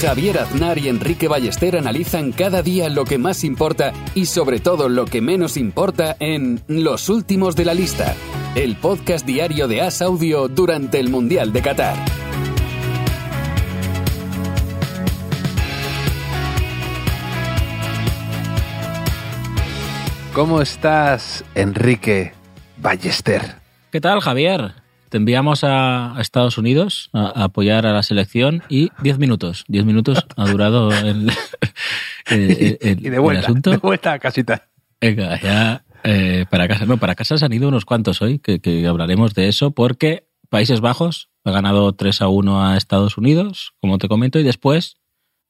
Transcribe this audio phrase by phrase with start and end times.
[0.00, 4.90] Javier Aznar y Enrique Ballester analizan cada día lo que más importa y sobre todo
[4.90, 8.14] lo que menos importa en Los Últimos de la Lista,
[8.54, 11.96] el podcast diario de As Audio durante el Mundial de Qatar.
[20.34, 22.34] ¿Cómo estás, Enrique
[22.76, 23.56] Ballester?
[23.90, 24.74] ¿Qué tal, Javier?
[25.08, 29.64] Te enviamos a, Estados Unidos a, apoyar a la selección y 10 minutos.
[29.68, 31.30] 10 minutos ha durado el,
[32.30, 33.70] y de vuelta, asunto.
[33.70, 34.68] De vuelta a casita.
[35.00, 36.86] Venga, ya eh, para casa.
[36.86, 40.80] No, para casa se han ido unos cuantos hoy, que, hablaremos de eso, porque Países
[40.80, 44.98] Bajos ha ganado 3 a 1 a Estados Unidos, como te comento, y después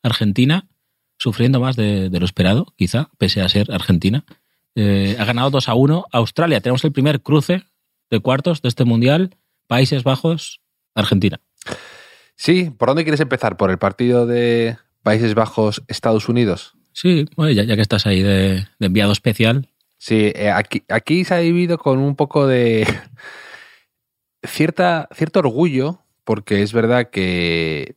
[0.03, 0.69] Argentina,
[1.19, 4.25] sufriendo más de, lo esperado, quizá, pese a ser Argentina.
[4.75, 6.61] Eh, ha ganado 2 a 1 Australia.
[6.61, 7.65] Tenemos el primer cruce
[8.11, 10.61] de cuartos de este mundial Países Bajos,
[10.95, 11.41] Argentina.
[12.36, 13.56] Sí, ¿por dónde quieres empezar?
[13.56, 16.75] ¿Por el partido de Países Bajos, Estados Unidos?
[16.92, 19.69] Sí, bueno, ya, que estás ahí de, enviado especial.
[19.98, 22.87] Sí, eh, aquí, aquí se ha vivido con un poco de
[24.47, 27.97] cierta, cierto orgullo, porque es verdad que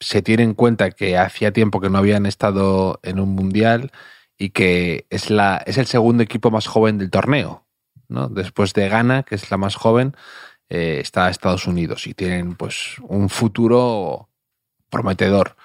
[0.00, 3.90] se tiene en cuenta que hacía tiempo que no habían estado en un mundial
[4.36, 7.64] y que es, la, es el segundo equipo más joven del torneo.
[8.08, 8.28] ¿no?
[8.28, 10.14] Después de Ghana, que es la más joven,
[10.68, 14.28] eh, está Estados Unidos y tienen pues un futuro
[14.90, 15.56] prometedor.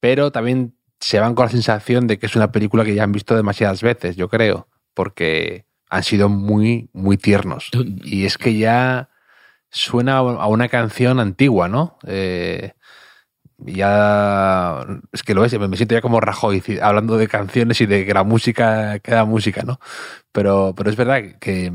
[0.00, 3.12] Pero también se van con la sensación de que es una película que ya han
[3.12, 7.70] visto demasiadas veces, yo creo, porque han sido muy, muy tiernos.
[8.02, 9.10] Y es que ya
[9.70, 11.98] suena a una canción antigua, ¿no?
[12.06, 12.72] Eh,
[13.58, 18.04] ya es que lo es, me siento ya como Rajoy hablando de canciones y de
[18.04, 19.80] que la música queda música, ¿no?
[20.32, 21.72] Pero, pero es verdad que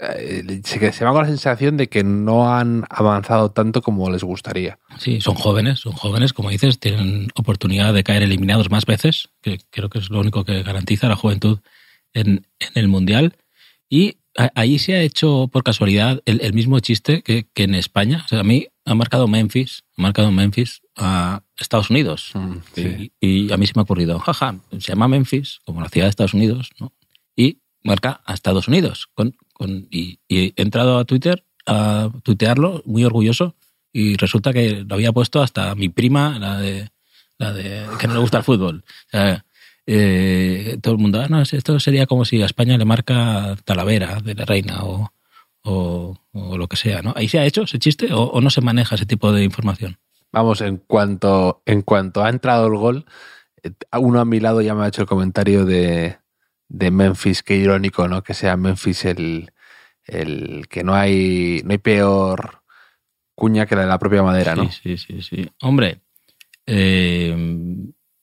[0.00, 4.22] eh, se, se van con la sensación de que no han avanzado tanto como les
[4.22, 4.78] gustaría.
[4.98, 9.58] Sí, son jóvenes, son jóvenes, como dices, tienen oportunidad de caer eliminados más veces, que
[9.70, 11.58] creo que es lo único que garantiza la juventud
[12.14, 13.34] en, el Mundial.
[13.88, 14.18] Y
[14.54, 18.22] ahí se ha hecho por casualidad el, mismo chiste que, en España.
[18.24, 22.30] O sea, a mí ha marcado Memphis, ha marcado Memphis a Estados Unidos.
[22.34, 22.56] Mm,
[23.20, 26.10] y, a mí se me ha ocurrido, jaja, se llama Memphis, como la ciudad de
[26.10, 26.92] Estados Unidos, ¿no?
[27.34, 29.34] Y marca a Estados Unidos, con
[29.90, 33.54] y, he entrado a Twitter a tuitearlo, muy orgulloso,
[33.92, 36.90] y resulta que lo había puesto hasta mi prima, la de,
[37.36, 38.84] la de que no le gusta el fútbol.
[39.90, 44.20] Eh, todo el mundo, ah, no, esto sería como si a España le marca Talavera
[44.20, 45.10] de la Reina o,
[45.62, 47.12] o, lo que sea, ¿no?
[47.16, 49.98] ¿Ahí se ha hecho ese chiste o, no se maneja ese tipo de información?
[50.32, 53.06] Vamos, en cuanto, en cuanto ha entrado el gol,
[53.62, 56.18] eh, uno a mi lado ya me ha hecho el comentario de,
[56.68, 58.22] de Memphis, qué irónico, ¿no?
[58.22, 59.52] Que sea Memphis el,
[60.04, 62.62] el que no hay, no hay peor
[63.34, 64.70] cuña que la de la propia madera, ¿no?
[64.70, 66.00] Sí, sí, sí, Hombre,
[66.66, 67.34] eh,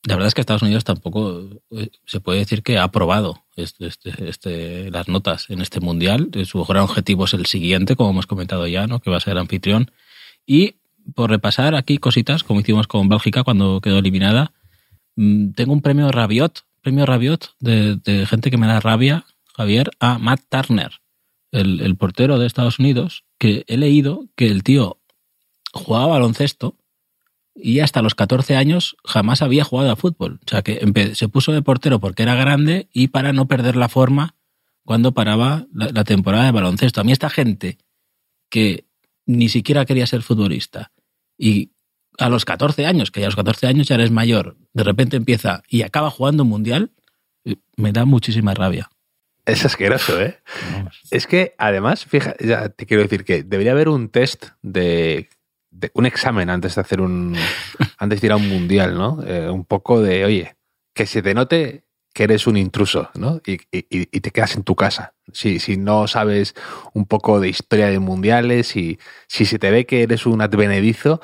[0.06, 3.88] la verdad es que Estados Unidos tampoco eh, se puede decir que ha aprobado este,
[3.88, 6.30] este, este, las notas en este mundial.
[6.46, 9.00] Su gran objetivo es el siguiente, como hemos comentado ya, ¿no?
[9.00, 9.92] que va a ser anfitrión.
[10.46, 10.76] Y
[11.16, 14.54] por repasar aquí cositas, como hicimos con Bélgica cuando quedó eliminada,
[15.16, 19.25] mm, tengo un premio Rabiot premio Rabiot de, gente que me da rabia,
[19.57, 20.91] Javier, a Matt Turner,
[21.51, 25.00] el, portero de Estados Unidos, que he leído que el tío
[25.73, 26.78] jugaba baloncesto
[27.56, 30.40] y hasta los 14 años jamás había jugado a fútbol.
[30.46, 30.79] O sea, que
[31.16, 34.35] se puso de portero porque era grande y para no perder la forma
[34.84, 37.02] cuando paraba la, la, temporada de baloncesto.
[37.02, 37.79] A mí esta gente
[38.52, 38.85] que
[39.25, 40.91] ni siquiera quería ser futbolista
[41.35, 41.72] y
[42.18, 45.18] a los 14 años, que ya a los 14 años ya eres mayor, de repente
[45.18, 46.92] empieza y acaba jugando un mundial,
[47.44, 48.90] eh, me da muchísima rabia.
[49.46, 50.40] Es asqueroso, ¿eh?
[51.12, 55.29] Es que además, fíjate, ya te quiero decir que debería haber un test de,
[55.94, 57.35] un examen antes de hacer un,
[58.00, 59.23] antes de ir a un mundial, ¿no?
[59.26, 60.56] Eh, un poco de, oye,
[60.94, 63.41] que se te note que eres un intruso, ¿no?
[63.46, 65.14] Y, te quedas en tu casa.
[65.34, 66.56] Si, si no sabes
[66.94, 68.97] un poco de historia de mundiales y
[69.28, 71.20] si se te ve que eres un advenedizo,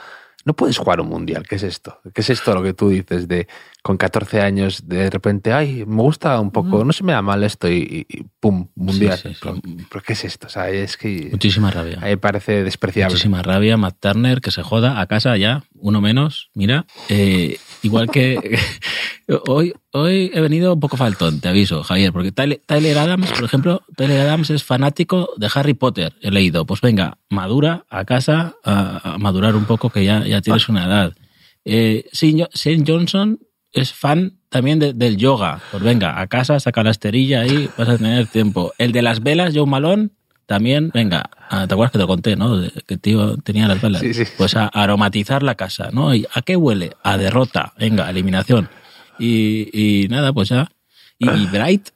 [0.46, 1.46] no puedes jugar un mundial.
[1.48, 2.00] ¿Qué es esto?
[2.14, 3.48] ¿Qué es esto lo que tú dices de
[3.82, 7.44] con 14 años de repente, ay, me gusta un poco, no se me da mal
[7.44, 8.06] esto y,
[8.40, 9.18] pum, mundial.
[9.18, 9.78] Sí, sí, sí.
[9.90, 10.48] Pero, ¿qué es esto?
[10.48, 12.00] O sea, es que Muchísima rabia.
[12.20, 13.14] parece despreciable.
[13.14, 13.78] Muchísima rabia.
[13.78, 16.50] Matt Turner, que se joda a casa ya, uno menos.
[16.54, 18.60] Mira, Eh, igual que
[19.48, 23.44] hoy, hoy he venido un poco faltón, te aviso, Javier, porque Tyler, Tyler Adams, por
[23.44, 26.14] ejemplo, Tyler Adams es fanático de Harry Potter.
[26.22, 30.42] He leído, pues venga, madura a casa a, a madurar un poco, que ya, ya
[30.42, 31.14] tienes una edad.
[31.66, 32.84] Eh, St.
[32.88, 33.40] Johnson
[33.74, 35.62] es fan también de- del yoga.
[35.72, 38.74] Pues venga, a casa, saca la esterilla ahí, vas a tener tiempo.
[38.78, 40.10] El de las velas, Joe Malone,
[40.46, 42.62] también, venga, ah, ¿te acuerdas que te conté, no?
[42.86, 44.02] Que tío tenía las velas.
[44.02, 44.24] Sí, sí.
[44.38, 46.14] Pues a aromatizar la casa, ¿no?
[46.14, 46.92] ¿Y ¿A qué huele?
[47.04, 48.70] A derrota, venga, eliminación.
[49.18, 49.70] Y,
[50.04, 50.70] y nada, pues ya.
[51.18, 51.90] Y, y Bright,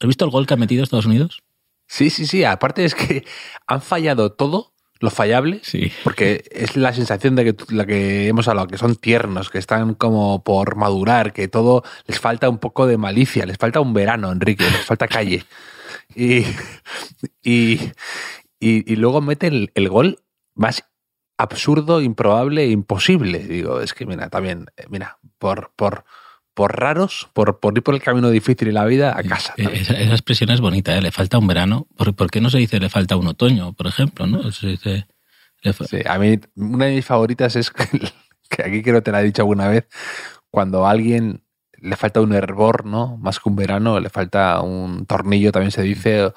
[0.00, 1.42] ¿has visto el gol que ha metido Estados Unidos?
[1.86, 2.44] Sí, sí, sí.
[2.44, 3.24] Aparte es que
[3.66, 4.71] han fallado todo
[5.02, 5.60] lo fallable.
[5.62, 5.92] Sí.
[6.04, 9.94] Porque es la sensación de que la que hemos hablado, que son tiernos, que están
[9.94, 14.32] como por madurar, que todo les falta un poco de malicia, les falta un verano,
[14.32, 15.44] Enrique, les falta calle.
[16.14, 16.44] Y,
[17.42, 17.80] y,
[18.60, 20.20] y, y luego mete el, el gol
[20.54, 20.84] más
[21.36, 23.40] absurdo, improbable e imposible.
[23.40, 26.04] Digo, es que mira, también, eh, mira, por, por,
[26.54, 29.54] por raros, por, por ir por el camino difícil y la vida, a casa.
[29.56, 29.68] Eh.
[29.72, 31.00] Esa, esa expresión es bonita, ¿eh?
[31.02, 31.86] Le falta un verano.
[31.96, 34.26] ¿Por, por qué no se dice le falta un otoño, por ejemplo?
[34.26, 34.50] ¿no?
[34.52, 35.06] Se dice,
[35.62, 37.84] le fa- Sí, a mí una de mis favoritas es que,
[38.50, 39.86] que aquí creo que te la he dicho alguna vez,
[40.50, 41.42] cuando a alguien
[41.80, 43.16] le falta un hervor, ¿no?
[43.16, 46.32] Más que un verano, le falta un tornillo, también se dice,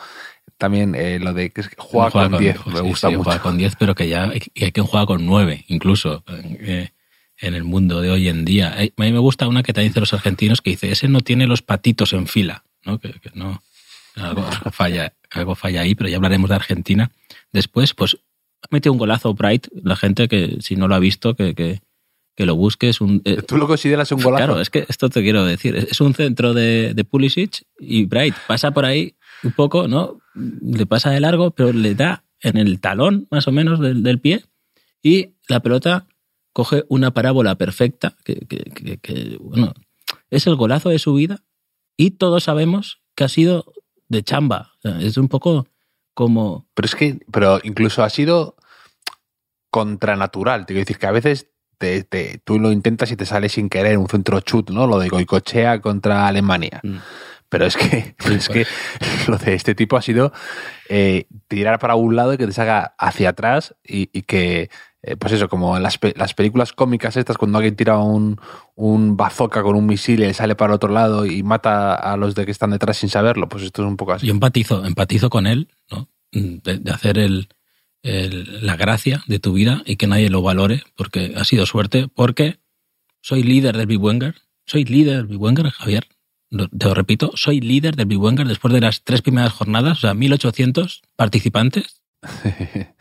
[0.58, 3.24] también eh, lo de que que juega, con 10, sí, me sí, gusta mucho.
[3.26, 6.90] Juega con 10, pero que ya hay, hay quien juega con 9, incluso, eh,
[7.40, 8.74] en el mundo de hoy en día.
[8.82, 11.22] Eh, A mí me gusta una que también dicen los argentinos que dice, ese no
[11.22, 13.00] tiene los patitos en fila, ¿no?
[13.00, 13.62] Que, que no,
[14.16, 17.12] algo, algo falla, algo falla ahí, pero ya hablaremos de Argentina.
[17.52, 18.18] Después, pues,
[18.72, 21.82] metido un golazo Bright, la gente que si no lo ha visto, que, que,
[22.36, 23.22] que lo busque, es un...
[23.26, 24.46] eh, ¿Tú lo consideras un golazo?
[24.46, 25.76] Claro, es que esto te quiero decir.
[25.76, 30.20] Es un centro de, de Pulisic y Bright pasa por ahí un poco, ¿no?
[30.34, 34.20] Le pasa de largo, pero le da en el talón, más o menos, del, del
[34.20, 34.44] pie
[35.04, 36.08] y la pelota
[36.56, 39.74] coge una parábola perfecta que, que- que- que, bueno,
[40.30, 41.44] es el golazo de su vida
[41.98, 43.74] y todos sabemos que ha sido
[44.08, 44.72] de chamba.
[44.78, 45.68] O sea, es un poco
[46.14, 46.66] como...
[46.74, 48.56] Pero es que, pero incluso ha sido
[49.70, 50.62] contranatural.
[50.66, 53.68] Te quiero decir que a veces te- te- tú lo intentas y te sale sin
[53.70, 54.88] querer un centro chut, ¿no?
[54.88, 56.80] Lo de Goicochea contra Alemania.
[56.84, 56.98] Mm.
[57.50, 58.66] Pero es que, es que
[59.28, 60.32] lo de este tipo ha sido
[60.90, 64.70] eh, tirar para un lado y que te salga hacia atrás y, y que,
[65.08, 68.42] eh, pues eso, como las, las películas cómicas estas, cuando alguien tira un,
[68.74, 72.46] un bazooka con un misil y sale para otro lado y mata a los de
[72.46, 74.26] que están detrás sin saberlo, pues esto es un poco así.
[74.26, 76.10] Yo empatizo, empatizo con él, ¿no?
[76.32, 77.50] De, hacer el,
[78.02, 82.58] la gracia de tu vida y que nadie lo valore, porque ha sido suerte, porque
[83.22, 84.36] soy líder del Big Wenger,
[84.66, 86.08] soy líder del Big Wenger, Javier,
[86.50, 90.02] te lo repito, soy líder del Big Wenger después de las tres primeras jornadas, o
[90.02, 92.02] sea, 1800 participantes.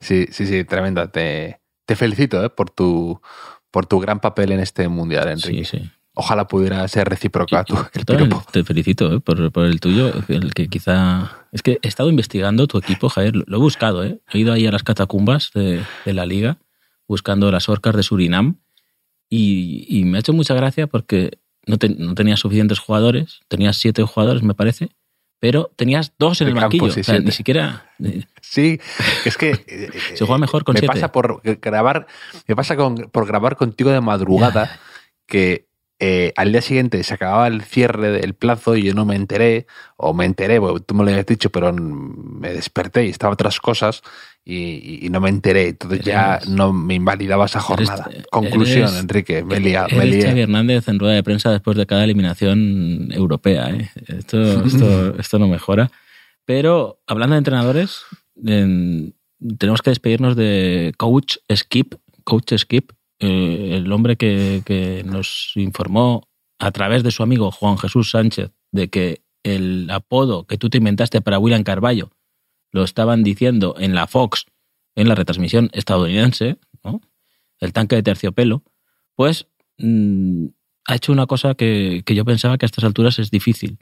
[0.00, 1.08] Sí, sí, sí, tremendo.
[1.10, 3.20] Te, te felicito eh, por, tu,
[3.70, 5.64] por tu gran papel en este mundial, Enrique.
[5.64, 5.90] Sí, sí.
[6.14, 7.76] Ojalá pudiera ser recíproca tu,
[8.52, 9.20] Te, felicito ¿eh?
[9.20, 11.46] por, por el tuyo, el que quizá...
[11.52, 14.20] Es que he estado investigando tu equipo, Javier, lo, lo he buscado, ¿eh?
[14.32, 16.58] he ido ahí a las catacumbas de, de la liga,
[17.06, 18.56] buscando las orcas de Surinam,
[19.30, 23.76] y, y me ha hecho mucha gracia porque no, te- no tenías suficientes jugadores, tenías
[23.76, 24.90] siete jugadores, me parece,
[25.40, 27.92] pero tenías dos en el banquillo, o sea, ni siquiera...
[28.04, 28.80] eh, Sí,
[29.24, 30.92] es que eh, Se juega mejor con me siete.
[30.94, 32.06] pasa por grabar,
[32.46, 34.80] me pasa con, por grabar contigo de madrugada
[35.26, 35.68] que
[36.00, 39.66] eh, al día siguiente se acababa el cierre del plazo y yo no me enteré,
[39.96, 44.02] o me enteré, tú me lo habías dicho, pero me desperté y estaba otras cosas
[44.56, 45.68] y, y no me enteré.
[45.68, 48.06] Entonces ya no me invalidaba esa jornada.
[48.10, 50.22] Eres- Conclusión, eres- Enrique, me, lia- me Eres lié.
[50.26, 53.70] Xavi Hernández en rueda de prensa después de cada eliminación europea.
[53.70, 53.90] ¿eh?
[54.06, 55.90] Esto, esto, esto no mejora.
[56.44, 58.00] Pero hablando de entrenadores,
[58.44, 59.14] en-
[59.58, 61.94] tenemos que despedirnos de Coach Skip.
[62.24, 66.28] Coach Skip, eh, el hombre que, que nos informó
[66.58, 70.78] a través de su amigo Juan Jesús Sánchez de que el apodo que tú te
[70.78, 72.10] inventaste para William Carballo
[72.70, 74.46] lo estaban diciendo en la Fox,
[74.94, 77.00] en la retransmisión estadounidense, ¿no?
[77.60, 78.62] el tanque de terciopelo,
[79.14, 79.48] pues
[79.78, 80.46] mm,
[80.86, 83.78] ha hecho una cosa que, que yo pensaba que a estas alturas es difícil,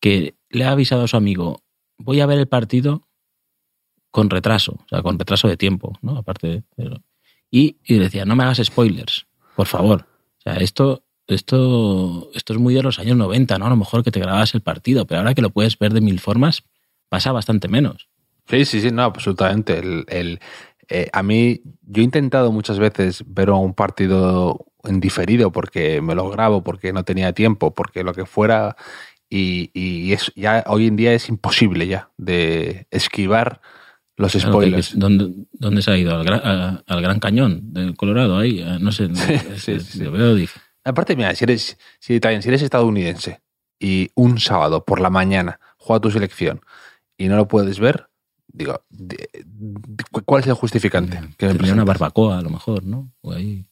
[0.00, 1.62] que le ha avisado a su amigo,
[1.98, 3.08] voy a ver el partido
[4.10, 6.16] con retraso, o sea, con retraso de tiempo, ¿no?
[6.16, 7.00] Aparte de...
[7.50, 10.06] Y, y decía, no me hagas spoilers, por favor.
[10.38, 13.66] O sea, esto, esto, esto es muy de los años 90, ¿no?
[13.66, 16.00] A lo mejor que te grabas el partido, pero ahora que lo puedes ver de
[16.00, 16.64] mil formas,
[17.08, 18.08] pasa bastante menos.
[18.48, 19.78] Sí, sí, sí, no, absolutamente.
[19.78, 20.40] El, el,
[20.88, 26.14] eh, a mí, yo he intentado muchas veces ver un partido en diferido porque me
[26.14, 28.76] lo grabo, porque no tenía tiempo, porque lo que fuera.
[29.30, 33.60] Y, y es, ya hoy en día es imposible ya de esquivar
[34.16, 34.98] los spoilers.
[34.98, 36.16] ¿dónde, dónde se ha ido?
[36.16, 38.38] ¿Al gran, a- al gran Cañón del Colorado?
[38.38, 39.14] Ahí, A- no sé.
[39.14, 40.02] Sí, es- sí, es- sí.
[40.04, 40.62] Lo veo difícil.
[40.84, 43.42] Aparte, mira, si eres, si, también, si eres estadounidense
[43.78, 46.62] y un sábado por la mañana juega tu selección
[47.18, 48.08] y no lo puedes ver,
[48.48, 48.82] digo,
[50.24, 51.18] ¿cuál es el justificante?
[51.36, 53.10] que me Tendría una barbacoa, a lo mejor, ¿no?
[53.20, 53.66] O ahí.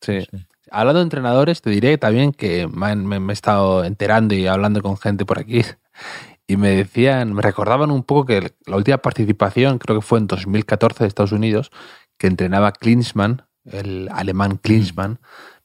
[0.00, 0.18] Sí.
[0.32, 0.46] no sé.
[0.70, 4.80] Hablando de entrenadores, te diré también que me, me- me he estado enterando y hablando
[4.82, 5.62] con gente por aquí
[6.46, 10.26] y me decían, me recordaban un poco que la última participación, creo que fue en
[10.26, 11.70] 2014 de Estados Unidos,
[12.18, 15.18] que entrenaba Klinsmann, el alemán Klinsmann,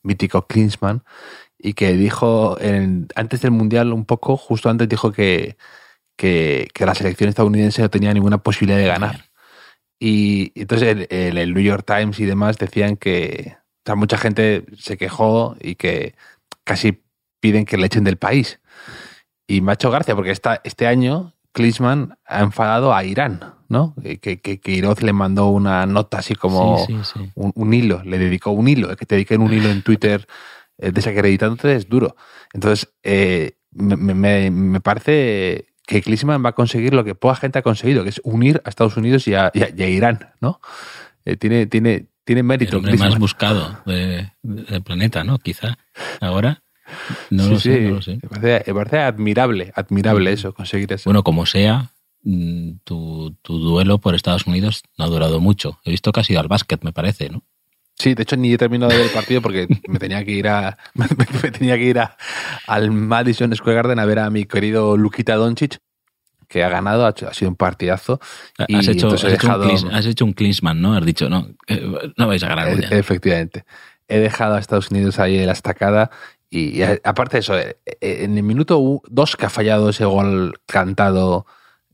[0.04, 1.04] mítico Klinsmann,
[1.58, 5.58] y que dijo en- antes del Mundial un poco, justo antes dijo que,
[6.20, 9.30] que, que la selección estadounidense no tenía ninguna posibilidad de ganar.
[10.00, 14.18] Y entonces el, el- el New York Times y demás decían que o sea, mucha
[14.18, 16.16] gente se quejó y que
[16.66, 17.02] casi
[17.40, 18.60] piden que le echen del país.
[19.48, 23.96] Y me ha hecho gracia porque esta, este año Klinsmann ha enfadado a Irán, ¿no?
[24.04, 27.32] Que, que, que Quiroz le mandó una nota así como Sí, sí, sí.
[27.36, 30.28] un, un hilo, le dedicó un hilo, que te dediquen un hilo en Twitter
[30.78, 32.16] eh, desacreditándote es duro.
[32.54, 37.58] Entonces, eh, me, me- me parece que Klinsmann va a conseguir lo que poca gente
[37.60, 40.20] ha conseguido, que es unir a Estados Unidos y a, y a- y a Irán,
[40.40, 40.62] ¿no?
[41.26, 42.78] Eh, tiene, tiene, tiene El mérito.
[42.78, 45.40] hombre más buscado de- del planeta, ¿no?
[45.40, 45.78] Quizá.
[46.22, 46.62] Ahora.
[47.30, 48.20] No Sí, lo sé, sí, no lo sé.
[48.22, 51.04] Me parece, me parece admirable, admirable eso, conseguir eso.
[51.10, 51.90] Bueno, como sea,
[52.24, 55.80] mm, tu, tu duelo por Estados Unidos no ha durado mucho.
[55.86, 57.44] He visto que has ido al básquet, me parece, ¿no?
[58.00, 60.48] Sí, de hecho ni he terminado de ver el partido porque me tenía que ir
[60.48, 61.06] a me,
[61.44, 62.16] me tenía que ir a,
[62.66, 65.78] al Madison Square Garden a ver a mi querido Lukita Doncic
[66.48, 68.20] que ha ganado, ha, ha sido un partidazo.
[68.68, 69.48] Y Has hecho, has he hecho
[69.86, 70.96] un has hecho un Klinsmann, ¿no?
[70.96, 71.48] Has dicho, no,
[72.18, 72.72] no vais a ganar E-.
[72.98, 73.66] Efectivamente.
[74.08, 76.10] He dejado a Estados Unidos ahí en la estacada
[76.50, 79.50] y, y a- aparte de eso, eh, eh, en el minuto u- dos que ha
[79.52, 81.46] fallado ese gol cantado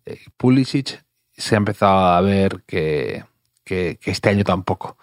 [0.05, 1.03] eh, Pulisic,
[1.35, 3.25] se ha empezado a ver que,
[3.65, 4.97] que- que este año tampoco.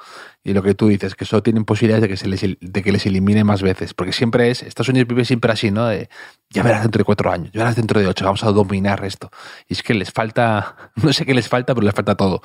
[0.45, 2.91] Y lo que tú dices, que solo tienen posibilidades de que, se les, de que
[2.91, 3.95] les elimine más veces.
[3.95, 5.87] Porque siempre es, Estados Unidos vive siempre así, ¿no?
[5.87, 6.09] De,
[6.51, 9.31] ya verás dentro de cuatro años, ya verás dentro de ocho, vamos a dominar esto.
[9.69, 12.43] Y es que les falta, no sé qué les falta, pero les falta todo.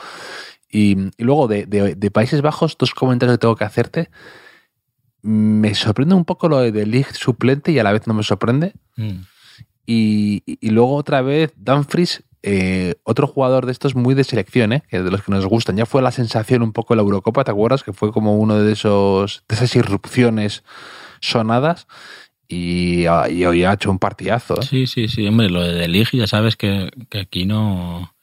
[0.70, 4.10] Y, y luego de, de- de Países Bajos, dos comentarios que tengo que hacerte.
[5.24, 8.74] Me sorprende un poco lo de, League suplente y a la vez no me sorprende.
[8.96, 9.22] Mm.
[9.86, 14.84] Y, y- luego otra vez Dumfries, eh, otro jugador de estos muy de selección, ¿eh?
[14.89, 15.75] que de los que nos gustan.
[15.77, 17.84] Ya fue la sensación un poco en la Eurocopa, ¿te acuerdas?
[17.84, 20.63] Que fue como uno de esos de esas irrupciones
[21.20, 21.88] sonadas
[22.48, 24.62] y, ah, hoy ha hecho un partidazo.
[24.62, 24.65] ¿eh?
[24.65, 28.15] Sí, sí, sí, hombre, lo de Delig ya sabes que, aquí no,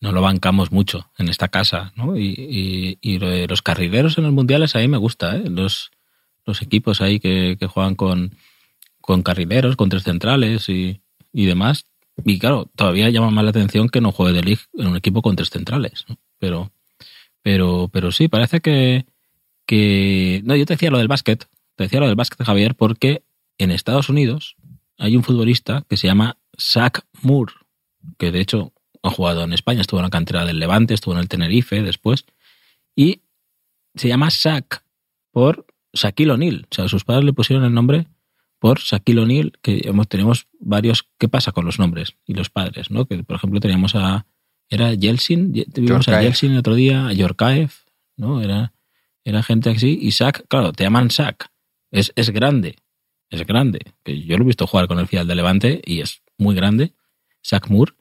[0.00, 2.16] no lo bancamos mucho en esta casa, ¿no?
[2.16, 5.44] Y lo de los carrileros en los mundiales a mí me gusta, ¿eh?
[5.48, 5.90] Los,
[6.44, 8.34] los equipos ahí que, que juegan con,
[9.00, 11.00] con carrileros, con tres centrales y,
[11.32, 11.86] y demás.
[12.24, 15.36] Y claro, todavía llama más la atención que no juegue Delig en un equipo con
[15.36, 16.18] tres centrales, ¿no?
[16.38, 16.72] Pero,
[17.42, 19.06] pero, pero sí, parece que,
[19.66, 20.42] que...
[20.44, 23.24] No, yo te decía lo del básquet, te decía lo del básquet, Javier, porque
[23.58, 24.56] en Estados Unidos
[24.98, 27.54] hay un futbolista que se llama Zach Moore,
[28.18, 31.20] que de hecho ha jugado en España, estuvo en la cantera del Levante, estuvo en
[31.20, 32.24] el Tenerife después,
[32.94, 33.22] y
[33.94, 34.82] se llama Zach
[35.32, 36.66] por Shaquille O'Neal.
[36.70, 38.06] O sea, sus padres le pusieron el nombre
[38.62, 41.08] por Shaquille O'Neal, que hemos, tenemos varios...
[41.18, 42.92] ¿Qué pasa con los nombres y los padres?
[42.92, 43.06] ¿no?
[43.06, 44.24] Que, por ejemplo, teníamos a...
[44.70, 46.22] Era Yeltsin, Ye- tuvimos a.
[46.22, 47.72] Yeltsin el otro día, a Yorkaev,
[48.16, 48.40] ¿no?
[48.40, 48.72] Era,
[49.24, 49.98] era gente así.
[50.00, 51.48] Y Zach, claro, te llaman Zach.
[51.90, 52.76] Es, es grande,
[53.30, 53.80] es grande.
[54.04, 56.94] Que yo lo he visto jugar con el final de Levante y es muy grande.
[57.44, 57.94] Zach Moore.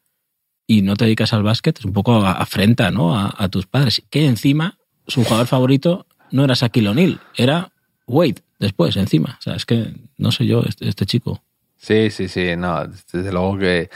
[0.67, 3.17] Y no te dedicas al básquet, es un poco afrenta, ¿no?
[3.17, 4.03] A, a tus padres.
[4.11, 4.77] Que encima,
[5.07, 7.73] su jugador favorito no era Shaquille O'Neal, era
[8.07, 9.37] Wade, después, encima.
[9.39, 11.43] O sea, es que no sé yo, este, este chico.
[11.77, 13.89] Sí, sí, sí, no, desde luego que,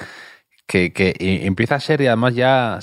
[0.66, 2.80] que, que empieza a ser y además ya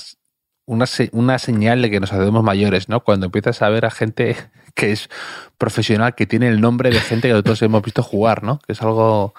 [0.65, 3.01] una, una señal de que nos hacemos mayores, ¿no?
[3.01, 4.37] Cuando empiezas a ver a gente
[4.75, 5.09] que es
[5.57, 8.59] profesional, que tiene el nombre de gente que nosotros hemos visto jugar, ¿no?
[8.65, 9.33] Que es algo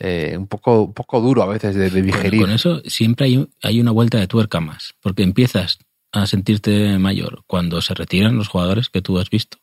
[0.00, 2.40] eh, un, poco, un poco duro a veces de, de Con, digerir.
[2.42, 5.78] con eso siempre hay, hay una vuelta de tuerca más, porque empiezas
[6.12, 9.58] a sentirte mayor cuando se retiran los jugadores que tú has visto.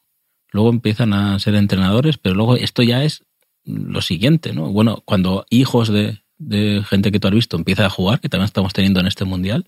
[0.53, 3.25] Luego empiezan a ser entrenadores, pero luego esto ya es
[3.65, 4.72] lo siguiente, ¿no?
[4.72, 8.45] Bueno, cuando hijos de, de gente que tú has visto empiezan a jugar, que también
[8.45, 9.67] estamos teniendo en este mundial,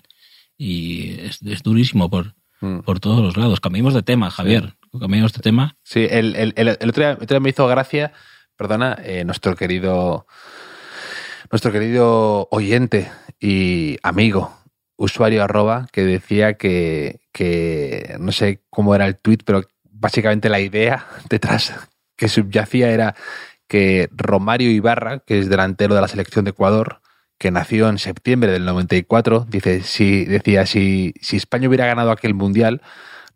[0.56, 2.80] y es, es durísimo por, Mm.
[2.80, 3.60] por todos los lados.
[3.60, 4.74] Cambiemos de tema, Javier.
[4.98, 5.76] Cambiemos de tema.
[5.82, 8.12] Sí, el, el, el, otro, día, el otro día me hizo gracia,
[8.56, 10.26] perdona, eh, nuestro querido
[11.50, 14.56] nuestro querido oyente y amigo,
[14.96, 19.62] usuario arroba, que decía que, que no sé cómo era el tweet, pero
[19.98, 21.74] básicamente la idea detrás
[22.16, 23.14] que subyacía era
[23.68, 27.00] que Romario Ibarra, que es delantero de la selección de Ecuador,
[27.38, 32.32] que nació en septiembre del 94, dice, si, decía, si, si España hubiera ganado aquel
[32.32, 32.80] mundial,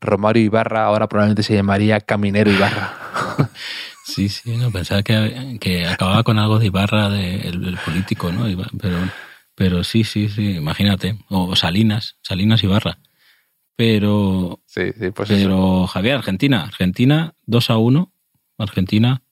[0.00, 2.94] Romario Ibarra ahora probablemente se llamaría Caminero Ibarra.
[4.02, 8.44] Sí, sí, no, pensaba que, que acababa con algo de Ibarra, del el político, ¿no?
[8.80, 8.98] Pero,
[9.54, 11.16] pero sí, sí, sí, imagínate.
[11.28, 12.98] O Salinas, Salinas Ibarra.
[13.80, 18.12] Pero, sí, sí, pues pero Javier, Argentina, Argentina 2 a 1,
[18.58, 19.22] Argentina,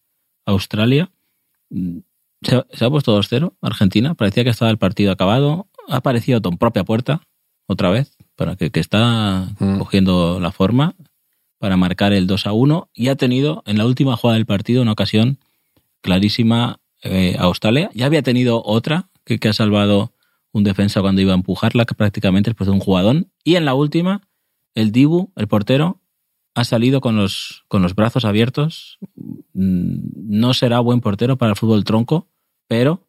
[0.46, 1.10] Australia.
[2.40, 4.14] Se, ha puesto 2-0, Argentina.
[4.14, 5.66] Parecía que estaba el partido acabado.
[5.86, 7.20] Ha aparecido Tom propia puerta,
[7.66, 9.80] otra vez, para que, que está mm.
[9.80, 10.96] cogiendo la forma
[11.58, 14.80] para marcar el 2 a 1 y ha tenido en la última jugada del partido
[14.80, 15.36] una ocasión
[16.00, 17.90] clarísima eh, a Australia.
[17.92, 20.14] Ya había tenido otra que, que, ha salvado
[20.52, 23.30] un defensa cuando iba a empujarla, que prácticamente después de un jugadón.
[23.44, 24.22] Y en la última,
[24.80, 26.00] el Dibu, el portero,
[26.54, 28.98] ha salido con los, con los brazos abiertos.
[29.54, 32.28] Mm, no será buen portero para el fútbol tronco,
[32.66, 33.06] pero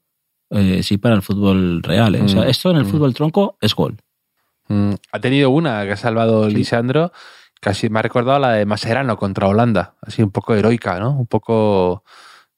[0.50, 2.16] eh, sí para el fútbol real.
[2.16, 2.22] ¿eh?
[2.22, 2.90] O sea, mm, esto en el mm.
[2.90, 3.98] fútbol tronco es gol.
[5.12, 7.12] Ha tenido una que ha salvado Lisandro
[7.60, 11.12] Casi me ha recordado la de Maserano contra Holanda, así un poco heroica, ¿no?
[11.12, 12.06] Un poco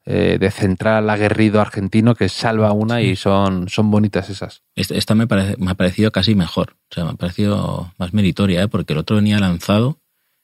[0.06, 4.64] eh, de central aguerrido argentino que salva una y son, son bonitas esas.
[4.76, 5.28] Esta, me,
[5.58, 8.68] me ha parecido casi mejor, o sea, me ha parecido más meritoria, ¿eh?
[8.68, 10.00] porque el otro venía lanzado.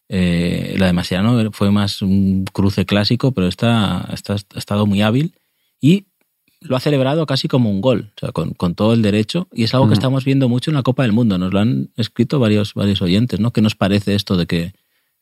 [0.10, 5.02] Eh, la de Maserano fue más un cruce clásico, pero esta, esta ha estado muy
[5.02, 5.36] hábil
[5.82, 6.06] y
[6.62, 9.74] lo ha celebrado casi como un gol, o sea, con, todo el derecho, y es
[9.74, 10.00] algo que mm.
[10.00, 11.38] estamos viendo mucho en la Copa del Mundo.
[11.38, 13.52] Nos lo han escrito varios, varios oyentes, ¿no?
[13.52, 14.74] ¿Qué nos parece esto de que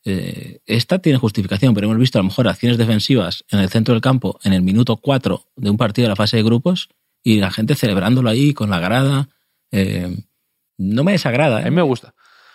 [0.08, 3.92] eh, esta tiene justificación, pero hemos visto a lo mejor acciones defensivas en el centro
[3.92, 6.88] del campo en el minuto 4 de un partido de la fase de grupos
[7.24, 9.28] y la gente celebrándolo ahí con la grada.
[9.72, 10.16] Eh,
[10.78, 11.58] no me desagrada.
[11.58, 11.70] A mí ¿eh?
[11.72, 12.14] me gusta.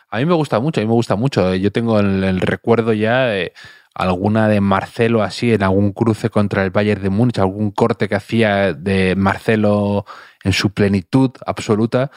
[0.10, 1.54] A mí me gusta mucho, a mí me gusta mucho.
[1.56, 3.52] Yo tengo el, recuerdo ya de
[3.94, 8.16] alguna de Marcelo así en algún cruce contra el Bayern de Múnich, algún corte que
[8.16, 10.06] hacía de Marcelo
[10.46, 12.12] en su plenitud absoluta,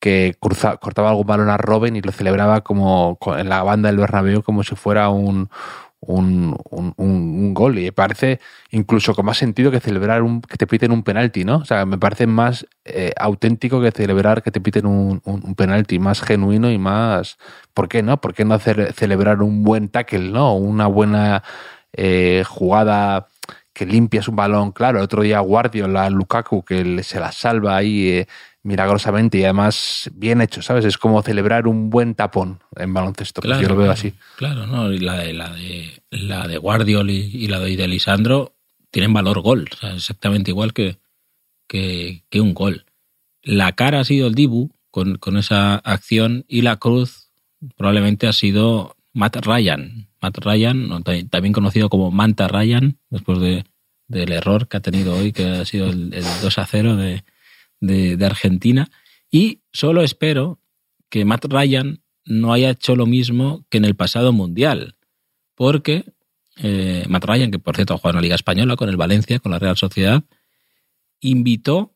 [0.00, 4.42] que cortaba algún balón a Robin y lo celebraba como en la banda del Bernabéu
[4.42, 5.48] como si fuera un,
[6.06, 6.56] un,
[6.96, 7.78] un, gol.
[7.78, 11.44] Y me parece incluso con más sentido que celebrar un, que te piten un penalti,
[11.44, 11.56] ¿no?
[11.56, 15.98] O sea, me parece más eh, auténtico que celebrar que te piten un, un, penalti,
[15.98, 17.38] más genuino y más.
[17.72, 18.20] ¿Por qué no?
[18.20, 20.54] ¿Por qué no hacer, celebrar un buen tackle, ¿no?
[20.56, 21.42] Una buena
[21.92, 23.28] eh, jugada
[23.72, 28.08] que limpias un balón, claro, el otro día Guardiola, Lukaku, que se la salva ahí
[28.08, 28.28] eh,
[28.64, 30.84] milagrosamente y además bien hecho, ¿sabes?
[30.86, 34.14] Es como celebrar un buen tapón en baloncesto, claro, yo lo veo así.
[34.36, 38.56] Claro, no, y la de, la de, la de Guardiola y, la de, Lisandro
[38.90, 40.98] tienen valor gol, o sea, exactamente igual que,
[41.68, 42.86] que, un gol.
[43.42, 47.30] La cara ha sido el Dibu con, con esa acción y la cruz
[47.76, 50.08] probablemente ha sido Matt Ryan.
[50.22, 53.64] Matt Ryan, también conocido como Manta Ryan, después de,
[54.08, 57.24] del error que ha tenido hoy, que ha sido el, el 2 a 0 de,
[57.86, 58.90] de, Argentina.
[59.30, 60.60] Y solo espero
[61.10, 64.96] que Matt Ryan no haya hecho lo mismo que en el pasado Mundial.
[65.54, 66.04] Porque
[66.56, 69.38] eh, Matt Ryan, que por cierto ha jugado en la Liga Española con el Valencia,
[69.38, 70.24] con la Real Sociedad,
[71.20, 71.94] invitó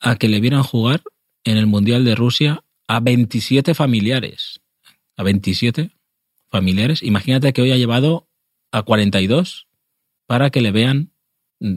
[0.00, 1.02] a que le vieran jugar
[1.44, 4.60] en el Mundial de Rusia a 27 familiares.
[5.16, 5.90] A 27
[6.50, 7.02] familiares.
[7.02, 8.28] Imagínate que hoy ha llevado
[8.72, 9.66] a 42
[10.26, 11.12] para que le vean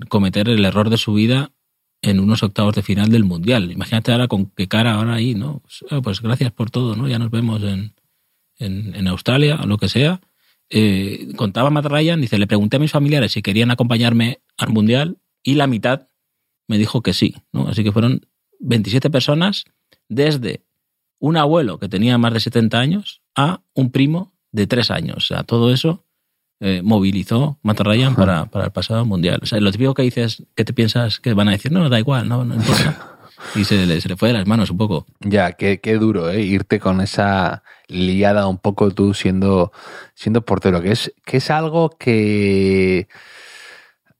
[0.10, 1.54] cometer el error de su vida
[2.02, 3.72] en unos octavos de final del Mundial.
[3.72, 5.60] Imagínate ahora con qué cara ahora ahí, ¿no?
[5.60, 7.08] Pues, ah, pues gracias por todo, ¿no?
[7.08, 7.94] Ya nos vemos en,
[8.58, 10.22] en, Australia o lo que sea.
[10.70, 15.18] Eh, contaba Matt Ryan, dice, le pregunté a mis familiares si querían acompañarme al Mundial
[15.44, 16.08] y la mitad
[16.68, 17.68] me dijo que sí, ¿no?
[17.68, 18.28] Así que fueron
[18.60, 19.66] 27 personas
[20.08, 20.64] desde
[21.18, 25.18] un abuelo que tenía más de 70 años a un primo de 3 años.
[25.18, 26.06] O sea, todo eso
[26.60, 29.40] eh, movilizó Matt Ryan para, para, el pasado mundial.
[29.42, 32.00] O sea, lo típico que dices, que te piensas que van a decir, no, da
[32.00, 33.06] igual, no, no importa.
[33.56, 35.06] Y se le, se le, fue de las manos un poco.
[35.22, 36.42] Ya, qué, qué duro, ¿eh?
[36.42, 39.72] Irte con esa liada un poco tú siendo,
[40.14, 43.08] siendo portero, que es, que es algo que...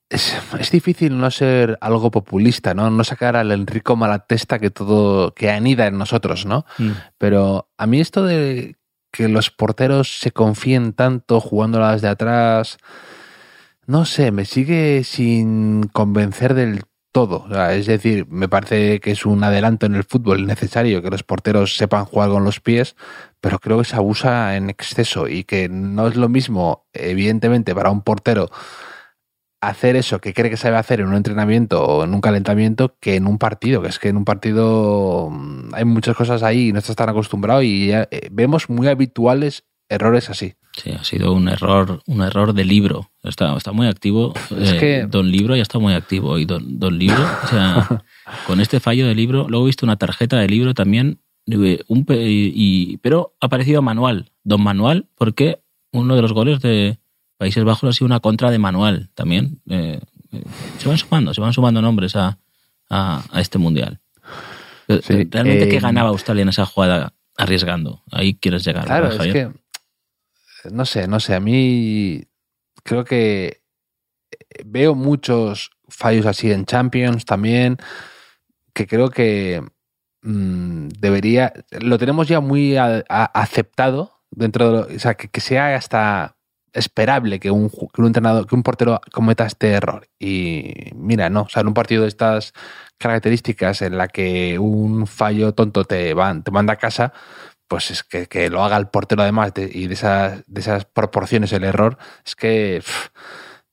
[0.08, 2.90] Es, es, difícil no ser algo populista, ¿no?
[2.90, 6.64] No sacar al Enrico Malatesta que todo, que anida en nosotros, ¿no?
[6.78, 6.90] Mm.
[7.16, 8.76] Pero a mí esto de
[9.10, 12.78] que los porteros se confíen tanto jugándolas de atrás.
[13.86, 17.46] No sé, me sigue sin convencer del todo.
[17.70, 21.76] es decir, me parece que es un adelanto en el fútbol necesario que los porteros
[21.76, 22.94] sepan jugar con los pies,
[23.40, 27.90] pero creo que se abusa en exceso y que no es lo mismo, evidentemente, para
[27.90, 28.50] un portero
[29.60, 33.16] hacer eso que cree que sabe hacer en un entrenamiento o en un calentamiento que
[33.16, 36.72] en un partido, que es que en un partido mm, hay muchas cosas ahí y
[36.72, 40.54] no estás tan acostumbrado y eh, vemos muy habituales errores así.
[40.72, 43.10] Sí, ha sido un error, un error de libro.
[43.22, 44.32] Está, está muy activo.
[44.56, 46.38] Es eh, que- Don Libro ya está muy activo.
[46.38, 48.02] Y Don, don Libro, o sea,
[48.46, 51.20] con este fallo de libro, luego he visto una tarjeta de libro también,
[51.88, 55.60] un y, pero ha aparecido Manual, Don Manual, porque
[55.92, 56.98] uno de los goles de
[57.40, 59.62] Países Bajos ha sido una contra de Manual también.
[59.70, 59.98] Eh,
[60.30, 60.44] eh,
[60.78, 62.38] se van sumando, se van sumando nombres a,
[62.90, 63.98] a, a este mundial.
[64.88, 68.02] Sí, ¿Realmente eh, qué ganaba Australia en esa jugada arriesgando?
[68.12, 68.84] Ahí quieres llegar.
[68.84, 69.50] Claro, ¿verdad, es que.
[70.70, 71.34] No sé, no sé.
[71.34, 72.24] A mí
[72.82, 73.62] creo que
[74.30, 77.78] eh, veo muchos fallos así en Champions también.
[78.74, 79.62] Que creo que
[80.20, 81.54] mm, debería.
[81.80, 84.72] Lo tenemos ya muy a- a- aceptado dentro de.
[84.90, 86.36] lo- o sea, que, que sea hasta
[86.72, 90.08] esperable que un, que un entrenador, que un portero cometa este error.
[90.18, 92.52] Y mira, no, o sea, en un partido de estas
[92.98, 97.12] características en la que un fallo tonto te, van, te manda a casa,
[97.66, 100.84] pues es que, que lo haga el portero además de- y de esas, de esas
[100.84, 103.08] proporciones el error, es que pff,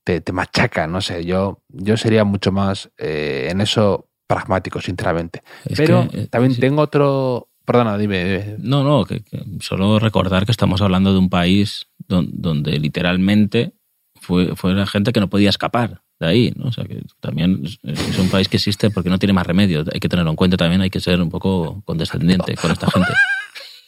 [0.04, 5.42] te, te machaca, no sé, yo, yo sería mucho más eh, en eso pragmático, sinceramente.
[5.66, 6.60] Es Pero que, eh, también sí.
[6.60, 7.48] tengo otro...
[7.64, 8.24] Perdona, dime.
[8.24, 8.56] dime.
[8.60, 13.72] No, no, que, que solo recordar que estamos hablando de un país donde, literalmente
[14.20, 16.68] fue, fue la gente que no podía escapar de ahí, ¿no?
[16.68, 19.84] O sea, que también es, un país que existe porque no tiene más remedio.
[19.92, 23.12] Hay que tenerlo en cuenta también, hay que ser un poco condescendiente con esta gente.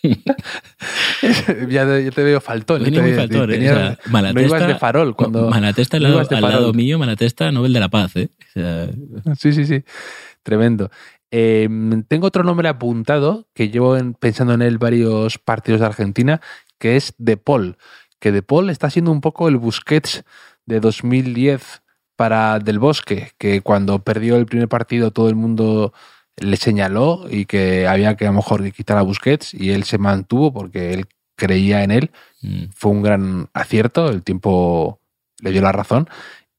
[1.69, 2.83] ya, te, veo faltón.
[2.83, 3.55] Venía ya te- muy faltón, ¿eh?
[3.55, 5.51] tenías- O sea, Malatesta- no ibas de farol cuando...
[5.51, 8.29] Malatesta al lado, al mío, Malatesta, Nobel de la Paz, ¿eh?
[8.39, 8.89] O sea,
[9.37, 9.83] Sí, sí, sí.
[10.43, 10.91] Tremendo.
[11.31, 11.69] Eh,
[12.09, 16.41] tengo otro nombre apuntado que llevo en- pensando en él varios partidos de Argentina,
[16.79, 17.77] que es De Paul.
[18.21, 20.25] Que De Paul está siendo un poco el Busquets
[20.67, 21.83] de 2010
[22.17, 25.93] para Del Bosque, que cuando perdió el primer partido todo el mundo
[26.37, 29.99] le señaló y que había que a lo mejor quitar a Busquets y él se
[29.99, 31.07] mantuvo porque él
[31.37, 32.11] creía en él
[32.43, 35.01] mm, fue un gran acierto, el tiempo
[35.41, 36.09] le dio la razón.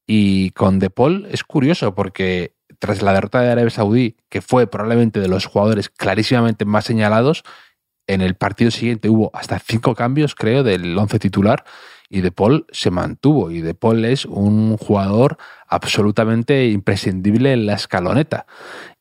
[0.06, 4.66] Y con De Paul es curioso porque tras la derrota de Arabia Saudí, que fue
[4.66, 7.44] probablemente de los jugadores clarísimamente más señalados,
[8.06, 11.64] en el partido siguiente hubo hasta cinco cambios, creo, del once titular
[12.12, 13.50] y De Paul se mantuvo.
[13.50, 18.44] Y De Paul es un jugador absolutamente imprescindible en la escaloneta.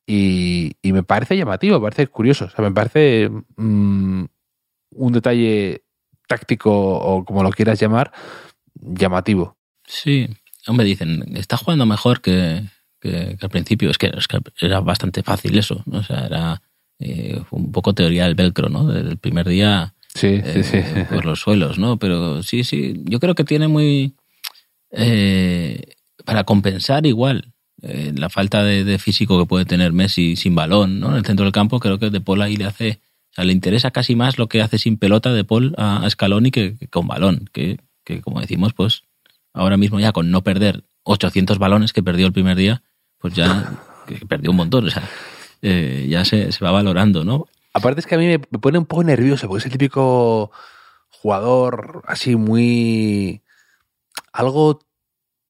[0.08, 2.46] Y, me parece llamativo, me parece curioso.
[2.46, 4.24] O sea, me parece mm,
[4.96, 5.84] un detalle
[6.28, 8.14] táctico o como lo quieras llamar,
[8.76, 9.58] llamativo.
[9.86, 10.30] Sí,
[10.68, 12.64] hombre, dicen, está jugando mejor que,
[13.04, 13.90] al principio.
[13.90, 14.10] Es que,
[14.62, 15.84] era bastante fácil eso.
[15.92, 16.62] O sea, era
[17.02, 18.86] eh, un poco teoría del velcro, ¿no?
[18.88, 21.04] Del primer día Sí, eh, sí, sí.
[21.10, 21.98] por los suelos, ¿no?
[21.98, 24.14] Pero sí, sí, yo creo que tiene muy...
[24.92, 25.82] eh,
[26.26, 31.00] para compensar igual eh, la falta de, de físico que puede tener Messi sin balón,
[31.00, 31.12] ¿no?
[31.12, 33.00] En el centro del campo creo que De Paul ahí le hace...
[33.32, 36.10] O sea, le interesa casi más lo que hace sin pelota De Paul a, a
[36.10, 39.04] Scaloni que, que con balón, que, que como decimos, pues
[39.54, 42.84] ahora mismo ya con no perder 800 balones que perdió el primer día,
[43.18, 45.10] pues ya que perdió un montón, o sea,
[45.62, 47.48] eh, ya se, se va valorando, ¿no?
[47.74, 50.52] Aparte es que a mí me, pone un poco nervioso, porque es el típico
[51.10, 53.42] jugador así muy...
[54.34, 54.80] algo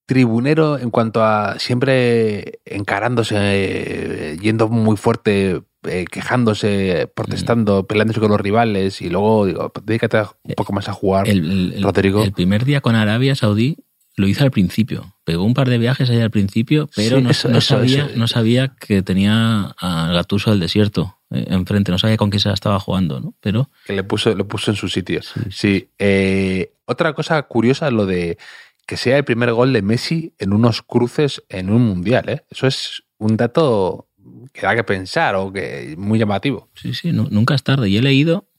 [0.06, 8.30] tribunero en cuanto a siempre encarándose, eh, yendo muy fuerte, eh, quejándose, protestando, peleándose con
[8.30, 11.30] los rivales y luego digo, dedícate un poco más a jugar.
[11.30, 12.24] El- el- Rodrigo.
[12.24, 13.78] el primer día con Arabia Saudí
[14.18, 15.16] lo hizo al principio.
[15.24, 18.06] Pegó un par de viajes ahí al principio, pero Sí, no, eso- no eso- sabía,
[18.08, 18.18] eso.
[18.18, 21.92] no sabía que tenía a Gatuso del desierto eh, enfrente.
[21.92, 23.34] No sabía con quién se la estaba jugando, ¿no?
[23.40, 25.22] Pero que le puso, lo puso en su sitio.
[25.50, 25.90] Sí.
[25.98, 28.38] eh, otra cosa curiosa, lo de
[28.86, 32.28] que sea el primer gol de Messi en unos cruces en un mundial.
[32.28, 32.44] ¿eh?
[32.50, 34.10] Eso es un dato
[34.52, 36.70] que da que pensar o que muy llamativo.
[36.76, 37.88] sí, sí, nu- nunca es tarde.
[37.90, 38.50] Y he leído,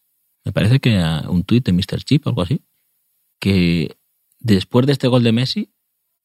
[0.46, 0.96] me parece que
[1.28, 2.02] un tuit de Mr.
[2.04, 2.62] Chip o algo así,
[3.38, 3.96] que
[4.42, 5.70] después de este gol de Messi,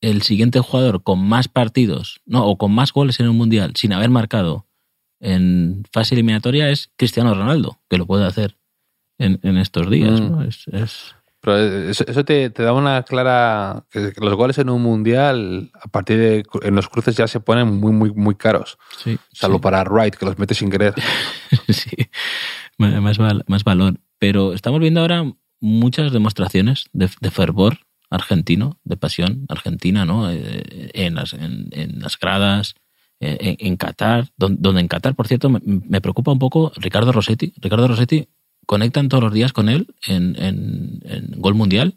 [0.02, 3.94] el siguiente jugador con más partidos, no, o con más goles en un mundial sin
[3.94, 4.68] haber marcado
[5.20, 8.58] en fase eliminatoria es Cristiano Ronaldo, que lo puede hacer
[9.18, 10.22] en, en estos días.
[10.22, 10.30] Mm.
[10.32, 10.44] ¿no?
[10.44, 11.58] Es, es- Pero
[11.90, 13.86] eso, eso te, te da una clara...
[13.90, 16.44] Que los goles en un mundial, a partir de...
[16.62, 18.78] En los cruces ya se ponen muy, muy, muy caros.
[19.04, 19.62] sí, Salvo sí.
[19.64, 20.94] para Wright, que los mete sin querer.
[21.70, 21.90] sí,
[22.78, 24.00] más, más valor.
[24.20, 30.32] Pero estamos viendo ahora muchas demostraciones de, de fervor argentino, de pasión argentina, ¿no?
[30.32, 32.76] Eh, En las, en, en las gradas,
[33.20, 37.54] eh, en, Qatar, don- donde en Qatar, por cierto, me, preocupa un poco Ricardo Rossetti.
[37.58, 38.28] Ricardo Rossetti
[38.66, 41.02] conectan todos los días con él en,
[41.38, 41.96] Gol Mundial,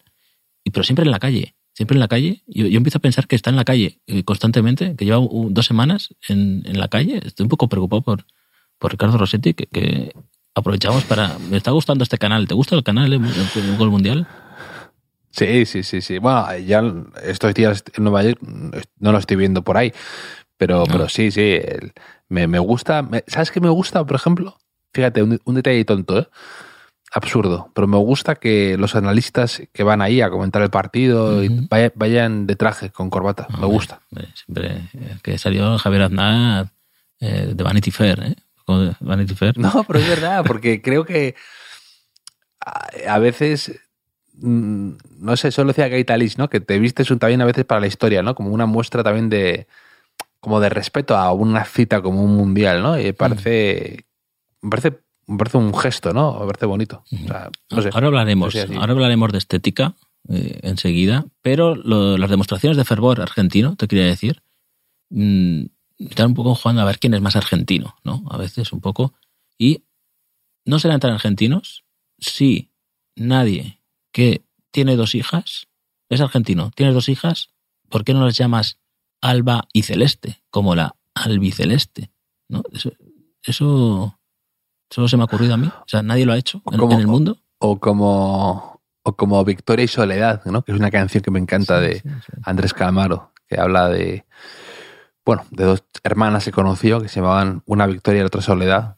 [0.64, 1.54] y pero siempre en la calle.
[1.74, 2.42] Siempre en la calle.
[2.46, 5.20] Yo, yo empiezo a pensar que está en la calle eh, constantemente, que lleva
[5.50, 7.20] dos semanas en, la calle.
[7.24, 8.24] Estoy un poco preocupado por,
[8.78, 10.12] por Ricardo Rossetti, que,
[10.54, 11.38] aprovechamos para...
[11.38, 12.48] Me está gustando este canal.
[12.48, 13.20] ¿Te gusta el canal, eh,
[13.78, 14.26] Gol Mundial?
[15.30, 16.18] Sí, sí, sí, sí.
[16.18, 16.82] Bueno, ya
[17.22, 18.40] estos días en Nueva York
[18.98, 19.92] no lo estoy viendo por ahí,
[20.56, 21.58] pero, pero sí, sí,
[22.28, 23.08] me, me, gusta.
[23.26, 24.58] ¿Sabes qué me gusta, por ejemplo?
[24.92, 26.28] Fíjate, un, un detalle tonto, ¿eh?
[27.12, 31.42] absurdo, pero me gusta que los analistas que van ahí a comentar el partido
[31.94, 33.48] vayan de traje, con corbata.
[33.58, 34.00] me gusta.
[34.34, 36.70] Siempre eh, que salió Javier Aznar
[37.18, 38.36] eh, de Vanity Fair, ¿eh?
[39.00, 39.58] Vanity Fair.
[39.58, 41.34] No, pero es verdad, porque creo que
[43.08, 43.89] a, veces mm,
[44.42, 46.48] no sé, solo decía Gaitalis, ¿no?
[46.48, 48.34] Que te vistes un, también a veces para la historia, ¿no?
[48.34, 49.66] Como una muestra también de
[50.40, 52.98] como de respeto a una cita como un mundial, ¿no?
[52.98, 54.06] Y parece,
[54.62, 55.00] me parece
[55.30, 56.40] me parece un gesto, ¿no?
[56.40, 57.04] Me parece bonito.
[57.92, 59.94] ahora hablaremos, ahora hablaremos de estética
[60.28, 64.42] eh, enseguida, pero las demostraciones de fervor argentino, te quería decir,
[65.10, 65.66] mm,
[65.98, 68.24] están un poco jugando a ver quién es más argentino, ¿no?
[68.28, 69.14] A veces un poco.
[69.56, 69.84] Y
[70.64, 71.84] no serán tan argentinos
[72.18, 72.70] si
[73.14, 73.79] nadie
[74.12, 75.68] que tiene dos hijas
[76.08, 76.70] es argentino.
[76.74, 77.50] Tienes dos hijas,
[77.88, 78.78] ¿por qué no las llamas
[79.20, 82.10] Alba y Celeste, como la albiceleste?
[82.48, 82.62] ¿no?
[82.72, 82.92] Eso,
[83.42, 84.20] eso
[84.90, 85.68] Solo se me ha ocurrido a mí.
[85.68, 87.38] O sea, nadie lo ha hecho en, el mundo.
[87.58, 90.62] O como, o como Victoria y Soledad, ¿no?
[90.62, 92.02] Que es una canción que me encanta de
[92.42, 94.24] Andrés Calamaro, que habla de,
[95.24, 98.96] bueno, de dos hermanas que conoció que se llamaban una Victoria y la otra Soledad.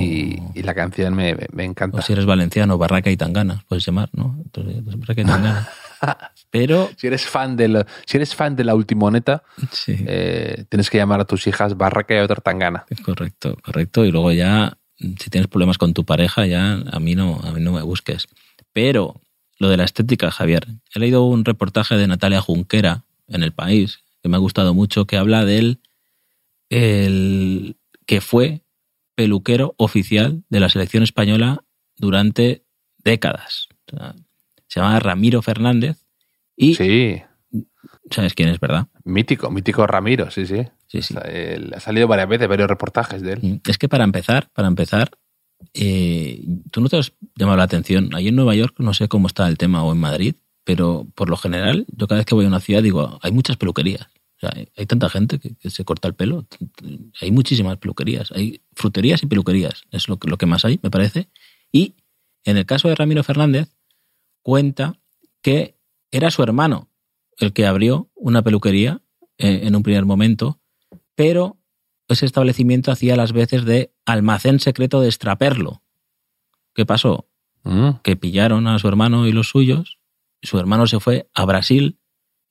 [0.00, 1.98] Y, la canción me, encanta.
[1.98, 4.38] O si eres valenciano, Barraca y Tangana, puedes llamar, ¿no?
[4.44, 5.68] Entonces, Barraca y Tangana.
[6.50, 6.90] Pero.
[6.96, 9.42] Si eres fan de, si eres fan de la ultimoneta,
[9.86, 12.86] eh, tienes que llamar a tus hijas Barraca y otra Tangana.
[13.04, 14.04] Correcto, correcto.
[14.04, 17.60] Y luego ya si tienes problemas con tu pareja, ya a mí no, a mí
[17.60, 18.26] no me busques.
[18.72, 19.20] Pero
[19.58, 24.00] lo de la estética, Javier, he leído un reportaje de Natalia Junquera en El País,
[24.22, 25.80] que me ha gustado mucho, que habla de él,
[26.70, 27.76] el
[28.06, 28.62] que fue
[29.18, 31.64] peluquero oficial de la selección española
[31.96, 32.62] durante
[32.98, 33.66] décadas.
[34.68, 36.04] se llama Ramiro Fernández
[36.54, 36.76] y...
[36.76, 37.20] Sí.
[38.12, 38.86] ¿Sabes quién es, verdad?
[39.02, 40.62] Mítico, mítico Ramiro, sí, sí.
[40.86, 41.16] Sí, sí.
[41.16, 43.40] ha salido varias veces, varios reportajes de él.
[43.42, 45.10] Mm, es que para empezar, para empezar,
[45.74, 48.10] eh, tú no te has llamado la atención.
[48.14, 51.28] Ahí en Nueva York no sé cómo está el tema o en Madrid, pero por
[51.28, 54.06] lo general, yo cada vez que voy a una ciudad digo, hay muchas peluquerías.
[54.42, 56.46] Hay, tanta gente que, se corta el pelo.
[57.20, 58.30] Hay muchísimas peluquerías.
[58.32, 59.82] Hay fruterías y peluquerías.
[59.90, 61.28] Es lo, lo que más hay, me parece.
[61.72, 61.94] Y
[62.44, 63.68] en el caso de Ramiro Fernández,
[64.42, 64.98] cuenta
[65.42, 65.76] que
[66.10, 66.88] era su hermano
[67.38, 69.02] el que abrió una peluquería
[69.38, 70.60] eh, en un primer momento
[71.18, 71.58] pero
[72.06, 75.82] ese establecimiento hacía las veces de almacén secreto de extraperlo.
[76.76, 77.28] ¿Qué pasó?
[77.64, 77.90] Mm.
[78.04, 79.98] Que pillaron a su hermano y los suyos,
[80.42, 81.98] su hermano se fue a Brasil,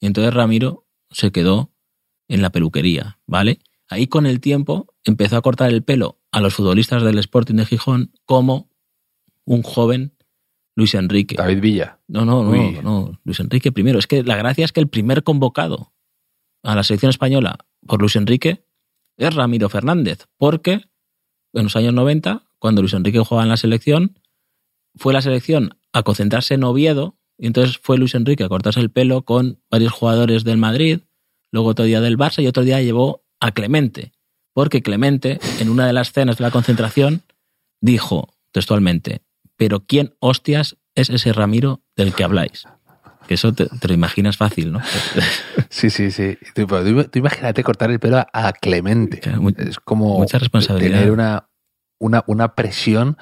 [0.01, 1.71] y entonces Ramiro se quedó
[2.27, 3.59] en la peluquería, ¿vale?
[3.89, 7.65] Ahí con el tiempo empezó a cortar el pelo a los futbolistas del Sporting de
[7.65, 8.69] Gijón como
[9.45, 10.13] un joven
[10.75, 11.35] Luis Enrique.
[11.35, 11.99] David Villa.
[12.07, 13.97] No, no, no, no, Luis Enrique primero.
[13.97, 15.93] Es que la gracia es que el primer convocado
[16.63, 18.65] a la selección española por Luis Enrique
[19.17, 20.81] es Ramiro Fernández, porque
[21.53, 24.19] en los años 90, cuando Luis Enrique jugaba en la selección,
[24.95, 28.91] fue la selección a concentrarse en Oviedo, y entonces fue Luis Enrique a cortarse el
[28.91, 31.01] pelo con varios jugadores del Madrid,
[31.51, 34.11] luego otro día del Barça y otro día llevó a Clemente,
[34.53, 37.23] porque Clemente, en una de las cenas de la concentración,
[37.81, 39.21] dijo textualmente,
[39.55, 42.65] pero ¿quién hostias es ese Ramiro del que habláis?
[43.27, 44.81] Que eso te, lo imaginas fácil, ¿no?
[45.69, 46.37] Sí, sí, sí.
[46.55, 46.65] Tú,
[47.13, 49.21] imagínate cortar el pelo a, Clemente.
[49.57, 50.99] es como mucha responsabilidad.
[50.99, 51.49] tener una,
[51.99, 53.17] una, una presión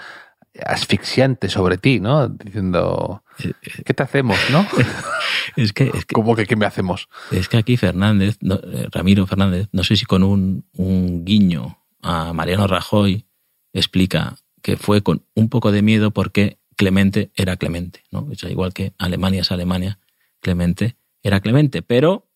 [0.64, 2.30] asfixiante sobre ti, ¿no?
[2.30, 4.66] Diciendo, eh, eh, ¿qué te hacemos, no?
[5.56, 7.10] es, que, ¿Cómo que qué me hacemos?
[7.32, 12.34] Es que aquí Fernández, eh, Ramiro Fernández, no sé si con un, un guiño a
[12.34, 13.26] Mariano Rajoy,
[13.74, 18.28] explica que fue con un poco de miedo porque Clemente era Clemente, ¿no?
[18.32, 20.00] O sea, igual que Alemania es Alemania,
[20.42, 22.28] Clemente era Clemente, pero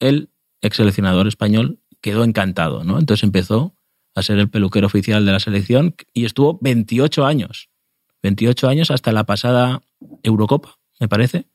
[0.00, 2.98] el ex seleccionador español quedó encantado, ¿no?
[2.98, 3.74] Entonces empezó
[4.18, 7.68] a ser el peluquero oficial de la selección y estuvo 28 años.
[8.22, 9.82] 28 años hasta la pasada
[10.22, 11.46] Eurocopa, me parece.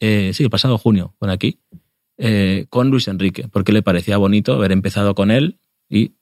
[0.00, 1.58] Eh, sí, el pasado junio, por aquí,
[2.18, 6.12] eh, con Luis Enrique, porque le parecía bonito haber empezado con él y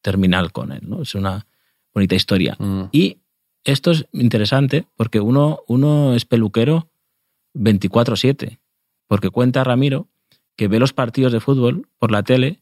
[0.00, 1.02] terminar con él, ¿no?
[1.02, 1.46] Es una
[1.92, 2.56] bonita historia.
[2.58, 2.84] Mm.
[2.92, 3.18] Y
[3.64, 6.88] esto es interesante porque uno, uno es peluquero
[7.54, 8.58] 24-7,
[9.06, 10.08] porque cuenta Ramiro
[10.56, 12.60] que ve los partidos de fútbol por la tele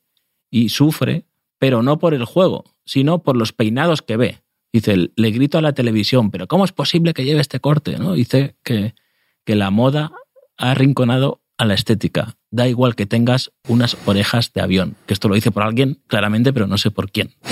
[0.50, 1.24] y sufre,
[1.62, 4.42] pero no por el juego, sino por los peinados que ve.
[4.72, 7.98] Dice, le grito a la televisión, pero ¿cómo es posible que lleve este corte?
[7.98, 8.14] ¿no?
[8.14, 8.96] Dice que,
[9.44, 10.10] que la moda
[10.58, 12.36] ha arrinconado a la estética.
[12.50, 14.96] Da igual que tengas unas orejas de avión.
[15.06, 17.32] Que esto lo dice por alguien, claramente, pero no sé por quién.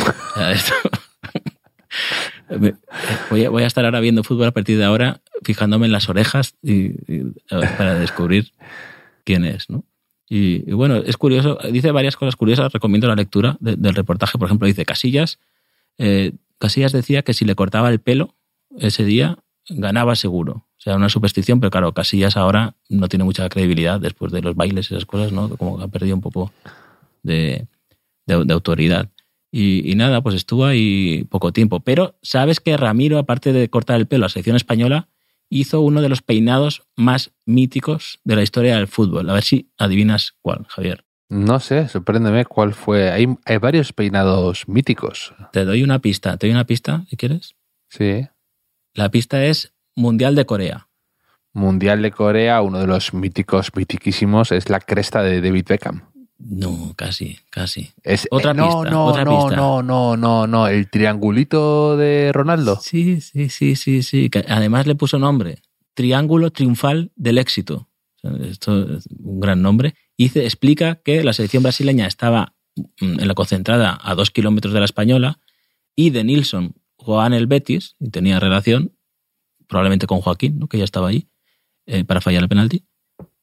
[3.31, 6.95] Voy a, estar ahora viendo fútbol a partir de ahora fijándome en las orejas y,
[7.79, 8.51] para descubrir
[9.23, 9.85] quién es, ¿no?
[10.33, 14.69] Y, bueno, es curioso, dice varias cosas curiosas, recomiendo la lectura del reportaje, por ejemplo,
[14.69, 15.41] dice Casillas,
[15.99, 18.37] eh, Casillas decía que si le cortaba el pelo
[18.79, 19.39] ese día,
[19.69, 20.53] ganaba seguro.
[20.53, 24.55] O sea, una superstición, pero claro, Casillas ahora no tiene mucha credibilidad después de los
[24.55, 25.49] bailes y esas cosas, ¿no?
[25.57, 26.53] Como que ha perdido un poco
[27.25, 27.67] de,
[28.29, 29.09] autoridad.
[29.51, 31.81] Y, nada, pues estuvo ahí poco tiempo.
[31.81, 35.09] Pero sabes que Ramiro, aparte de cortar el pelo a la selección española,
[35.51, 39.29] hizo uno de los peinados más míticos de la historia del fútbol.
[39.29, 41.05] A ver si adivinas cuál, Javier.
[41.29, 43.11] No sé, sorpréndeme cuál fue.
[43.11, 45.35] Hay, hay varios peinados míticos.
[45.53, 46.37] Te doy una pista.
[46.39, 47.55] ¿Te doy una pista, si quieres?
[47.89, 48.27] Sí.
[48.95, 50.89] La pista es Mundial de Corea.
[51.53, 56.10] Mundial de Corea, uno de los míticos, mitiquísimos, es la cresta de David Beckham.
[56.43, 57.91] No, casi, casi.
[58.03, 58.91] Es, otra no, pista.
[58.91, 60.69] No, otra no, no, no, no, no.
[60.69, 62.79] El triangulito de Ronaldo.
[62.81, 64.31] Sí, sí, sí, sí, sí.
[64.49, 65.61] además le puso nombre.
[65.93, 67.89] Triángulo triunfal del éxito.
[68.23, 69.95] Esto es un gran nombre.
[70.17, 74.73] Y se explica que la selección brasileña estaba mm, en la concentrada a dos kilómetros
[74.73, 75.41] de la española
[75.95, 78.97] y de Nilsson jugaba en el Betis y tenía relación,
[79.69, 80.69] probablemente con Joaquín, ¿no?
[80.69, 81.29] que ya estaba ahí,
[81.87, 82.85] eh, para fallar el penalti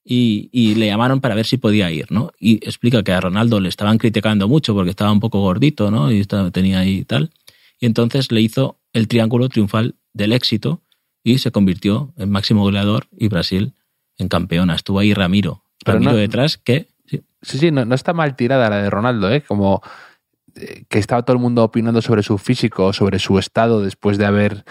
[0.09, 2.31] y, le llamaron para ver si podía ir, ¿no?
[2.39, 6.11] Y explica que a Ronaldo le estaban criticando mucho porque estaba un poco gordito, ¿no?
[6.11, 7.31] Y tenía ahí tal.
[7.79, 10.81] Y entonces le hizo el triángulo triunfal del éxito
[11.23, 13.73] y se convirtió en máximo goleador y Brasil
[14.17, 14.75] en campeona.
[14.75, 15.63] Estuvo ahí Ramiro.
[15.83, 16.87] Ramiro detrás que...
[17.05, 19.41] Sí, sí, no, no, está mal tirada la de Ronaldo, ¿eh?
[19.41, 19.81] Como
[20.55, 24.25] eh, que estaba todo el mundo opinando sobre su físico, sobre su estado después de
[24.25, 24.63] haber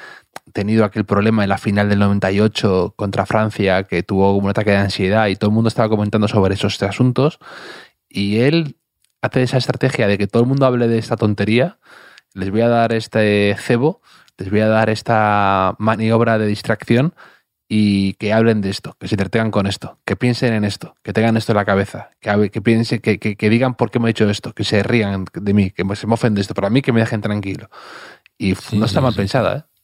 [0.57, 4.79] tenido aquel problema en la final del 98 contra Francia, que tuvo un ataque de
[4.79, 7.39] ansiedad y todo el mundo estaba comentando sobre esos asuntos.
[8.09, 8.77] Y él
[9.21, 11.77] hace esa estrategia de que todo el mundo hable de esta tontería.
[12.33, 14.01] Les voy a dar este cebo,
[14.39, 17.15] les voy a dar esta maniobra de distracción
[17.69, 21.13] y que hablen de esto, que se entretengan con esto, que piensen en esto, que
[21.13, 24.13] tengan esto en la cabeza, que, que piensen, que, que, digan por qué me he
[24.13, 26.81] hecho esto, que se rían de mí, que se mofen de esto, pero a mí
[26.81, 27.69] que me dejen tranquilo.
[28.39, 29.76] Y no está mal pensada, ¿eh?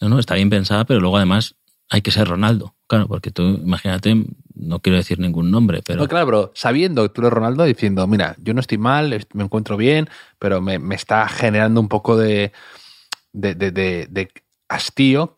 [0.00, 1.54] No, no, está bien pensada, pero luego además
[1.88, 2.74] hay que ser Ronaldo.
[2.86, 6.00] Claro, porque tú, imagínate, no quiero decir ningún nombre, pero.
[6.00, 9.44] No, claro, pero sabiendo que tú eres Ronaldo, diciendo, mira, yo no estoy mal, me
[9.44, 12.52] encuentro bien, pero me, está generando un poco de,
[13.32, 14.28] de, de, de,
[14.68, 15.34] hastío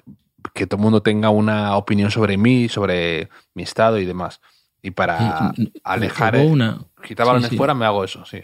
[0.55, 4.41] que todo el mundo tenga una opinión sobre mí, sobre mi estado y demás.
[4.83, 6.79] Y para alejar, una...
[7.03, 8.43] quitar balones fuera, me hago eso, sí.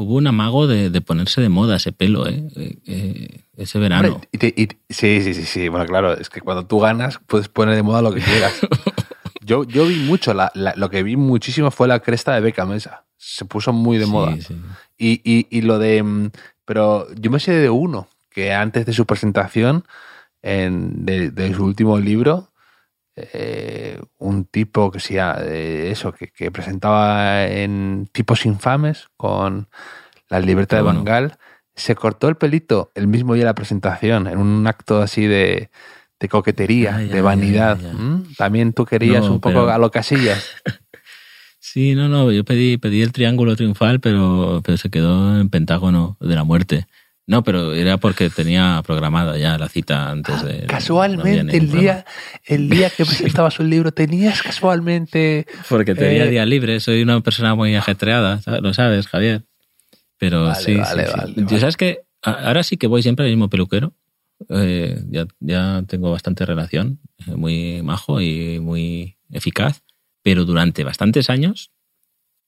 [0.00, 2.44] Hubo un amago de, de, ponerse de moda ese pelo, ¿eh?
[2.54, 4.20] eh, eh ese verano.
[4.30, 5.68] sí, sí, sí, sí.
[5.68, 8.54] Bueno, claro, es que cuando tú ganas puedes poner de moda lo que quieras.
[9.44, 13.06] yo, yo vi mucho, la, lo que vi muchísimo fue la cresta de Beckham esa.
[13.16, 14.36] Se puso muy de moda.
[14.96, 16.00] Y, y, y, lo de...
[16.00, 16.30] Mm,
[16.64, 19.84] pero yo me sé de uno, que antes de su presentación
[20.42, 22.52] en, de, de su último libro,
[23.32, 29.68] eh, un tipo que sea de eso, que, presentaba en tipos infames con
[30.28, 31.38] la libertad de Bangal,
[31.74, 35.70] se cortó el pelito el mismo día de la presentación, en un acto así de,
[36.28, 37.78] coquetería, de vanidad.
[37.78, 38.34] ¿Mm?
[38.36, 40.44] También tú querías un poco a lo casillas.
[41.60, 46.16] sí, no, no, yo pedí, pedí el triángulo triunfal, pero, pero se quedó en pentágono
[46.20, 46.86] de la muerte.
[47.28, 50.66] No, pero era porque tenía programada ya la cita antes ah, de.
[50.66, 52.06] Casualmente, el día,
[52.46, 55.46] el día que presentabas un libro, tenías casualmente.
[55.68, 59.44] Porque tenía eh, día libre, soy una persona muy ajetreada, lo sabes, Javier.
[60.16, 61.06] Pero sí, vale,
[61.46, 63.92] sí, sabes que ahora sí que voy siempre al mismo peluquero.
[64.48, 69.82] Eh, ya, ya tengo bastante relación, eh, muy majo y muy eficaz.
[70.22, 71.72] Pero durante bastantes años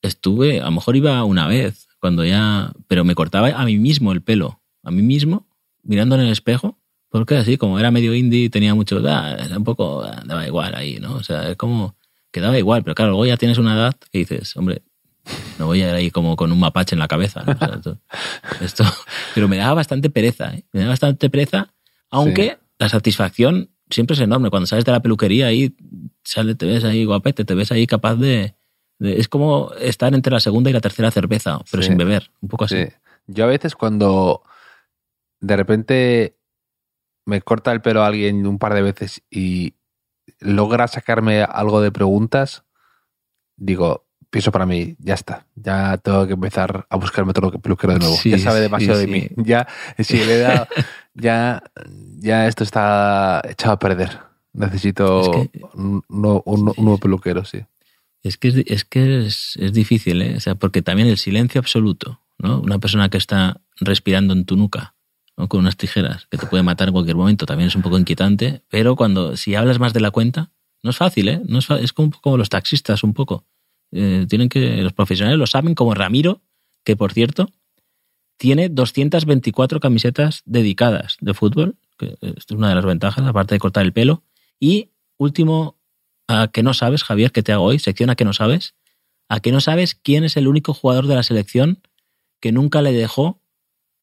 [0.00, 2.72] estuve, a lo mejor iba una vez, cuando ya.
[2.88, 5.46] Pero me cortaba a mí mismo el pelo a mí mismo,
[5.82, 9.58] mirando en el espejo, porque así, como era medio indie y tenía mucho, da, era
[9.58, 11.14] un poco, daba igual ahí, ¿no?
[11.14, 11.96] O sea, es como,
[12.30, 14.82] quedaba igual, pero claro, luego ya tienes una edad que dices, hombre,
[15.58, 17.44] no voy a ir ahí como con un mapache en la cabeza,
[18.60, 18.84] esto,
[19.34, 20.64] pero me daba bastante pereza, ¿eh?
[20.72, 21.72] Me daba bastante pereza,
[22.10, 24.50] aunque la satisfacción siempre es enorme.
[24.50, 25.74] Cuando sales de la peluquería ahí,
[26.24, 28.54] sale, te ves ahí guapete, te ves ahí capaz de,
[29.00, 32.64] es como estar entre la segunda y la tercera cerveza, pero sin beber, un poco
[32.64, 32.86] así.
[33.26, 34.42] Yo a veces cuando
[35.40, 36.36] de repente
[37.26, 39.74] me corta el pelo a alguien un par de veces y
[40.38, 42.64] logra sacarme algo de preguntas,
[43.56, 47.98] digo, pienso para mí, ya está, ya tengo que empezar a buscarme otro peluquero de
[47.98, 48.16] nuevo.
[48.24, 49.28] ya sabe demasiado de mí.
[49.36, 49.66] Ya,
[49.98, 50.66] si le he dado,
[51.14, 51.62] ya,
[52.18, 54.18] ya esto está echado a perder.
[54.52, 57.64] Necesito un, nuevo peluquero, sí.
[58.22, 60.36] Es que es, que es, es difícil, ¿eh?
[60.36, 62.60] O sea, porque también el silencio absoluto, ¿no?
[62.60, 64.94] Una persona que está respirando en tu nuca
[65.48, 68.62] con unas tijeras que te puede matar en cualquier momento, también es un poco inquietante,
[68.68, 70.50] pero cuando si hablas más de la cuenta,
[70.82, 71.40] no es fácil, ¿eh?
[71.46, 73.44] No es, es como, como los taxistas un poco.
[73.92, 76.42] Eh, tienen que, los profesionales lo saben, como Ramiro,
[76.84, 77.50] que por cierto,
[78.36, 83.58] tiene 224 camisetas dedicadas de fútbol, que esto es una de las ventajas, aparte de
[83.58, 84.22] cortar el pelo.
[84.58, 85.76] Y último,
[86.26, 88.74] a que no sabes, Javier, que te hago hoy, sección a que no sabes,
[89.28, 91.82] a que no sabes quién es el único jugador de la selección
[92.40, 93.40] que nunca le dejó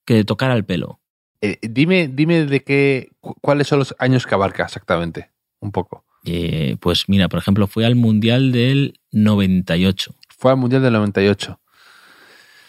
[0.06, 0.97] que le tocara el pelo.
[1.42, 6.04] Eh, dime, dime de qué, cu- cuáles son los años que abarca exactamente, un poco.
[6.26, 10.14] Eh, pues mira, por ejemplo, fue al Mundial del 98.
[10.38, 11.60] Fue al Mundial del 98.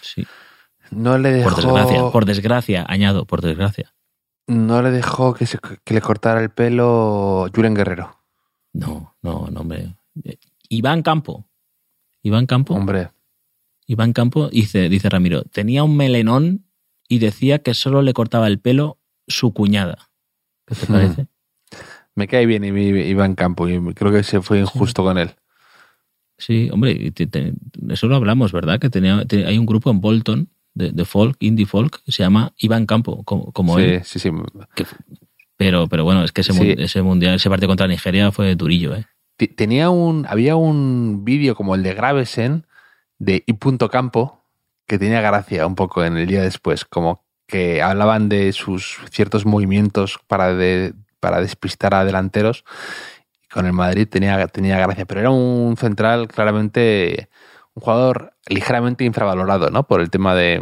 [0.03, 0.27] Sí,
[0.91, 3.95] No le dejó, por desgracia, por desgracia, añado, por desgracia.
[4.47, 8.17] no le dejó que, se- que le cortara el pelo Julen Guerrero.
[8.73, 9.95] No, no, no, hombre.
[10.25, 10.39] Eh,
[10.69, 11.47] Iván Campo.
[12.23, 12.75] Iván Campo.
[12.75, 13.11] Hombre,
[13.87, 16.65] Iván Campo dice, dice Ramiro, tenía un melenón
[17.09, 20.11] y decía que solo le cortaba el pelo su cuñada.
[20.67, 21.27] ¿Qué te parece?
[22.15, 25.31] me cae bien Iván Campo y creo que se fue injusto con él.
[26.37, 27.53] Sí, hombre, y te- te-
[27.89, 28.79] eso lo hablamos, ¿verdad?
[28.79, 32.23] Que tenía, te- hay un grupo en Bolton de, de folk, indie folk, que se
[32.23, 34.05] llama Iván Campo, como, como sí, él.
[34.05, 34.31] sí, sí.
[35.57, 36.75] Pero, pero bueno, es que ese, Sí.
[36.79, 39.07] ese mundial, ese partido contra Nigeria fue durillo, ¿eh?
[39.57, 42.67] Tenía un, había un vídeo como el de Gravesen
[43.19, 43.55] de I.
[43.91, 44.38] Campo
[44.89, 49.47] que tenía gracia un poco en el día después, como que hablaban de sus ciertos
[49.47, 52.65] movimientos para, de- para despistar a delanteros.
[53.53, 57.29] Con el Madrid tenía, tenía gracia, pero era un central claramente
[57.75, 59.87] un jugador ligeramente infravalorado, ¿no?
[59.87, 60.61] Por el tema de,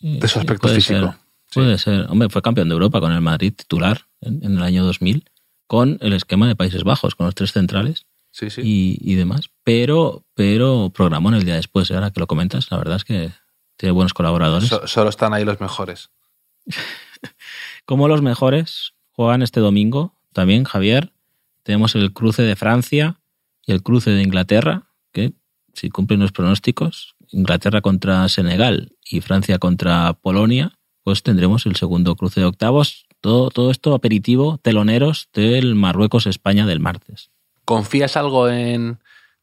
[0.00, 1.00] de su Sí, aspecto puede físico.
[1.12, 1.18] ser,
[1.54, 2.06] puede ser.
[2.10, 5.28] Hombre, fue campeón de Europa con el Madrid titular en, en el año 2000,
[5.68, 8.06] con el esquema de Países Bajos, con los tres centrales.
[8.38, 8.60] Sí, sí.
[8.64, 9.50] y, y demás.
[9.64, 11.94] Pero, pero programó en el día después, ¿eh?
[11.94, 13.32] ahora que lo comentas, la verdad es que
[13.76, 14.68] tiene buenos colaboradores.
[14.68, 16.10] So- solo están ahí los mejores.
[17.84, 21.12] Como los mejores juegan este domingo también, Javier.
[21.62, 23.20] Tenemos el cruce de Francia
[23.66, 25.32] y el cruce de Inglaterra, que
[25.74, 32.16] si cumplen los pronósticos, Inglaterra contra Senegal y Francia contra Polonia, pues tendremos el segundo
[32.16, 33.06] cruce de octavos.
[33.20, 37.30] Todo, todo esto aperitivo, teloneros del Marruecos-España del martes.
[37.68, 38.98] ¿Confías algo en.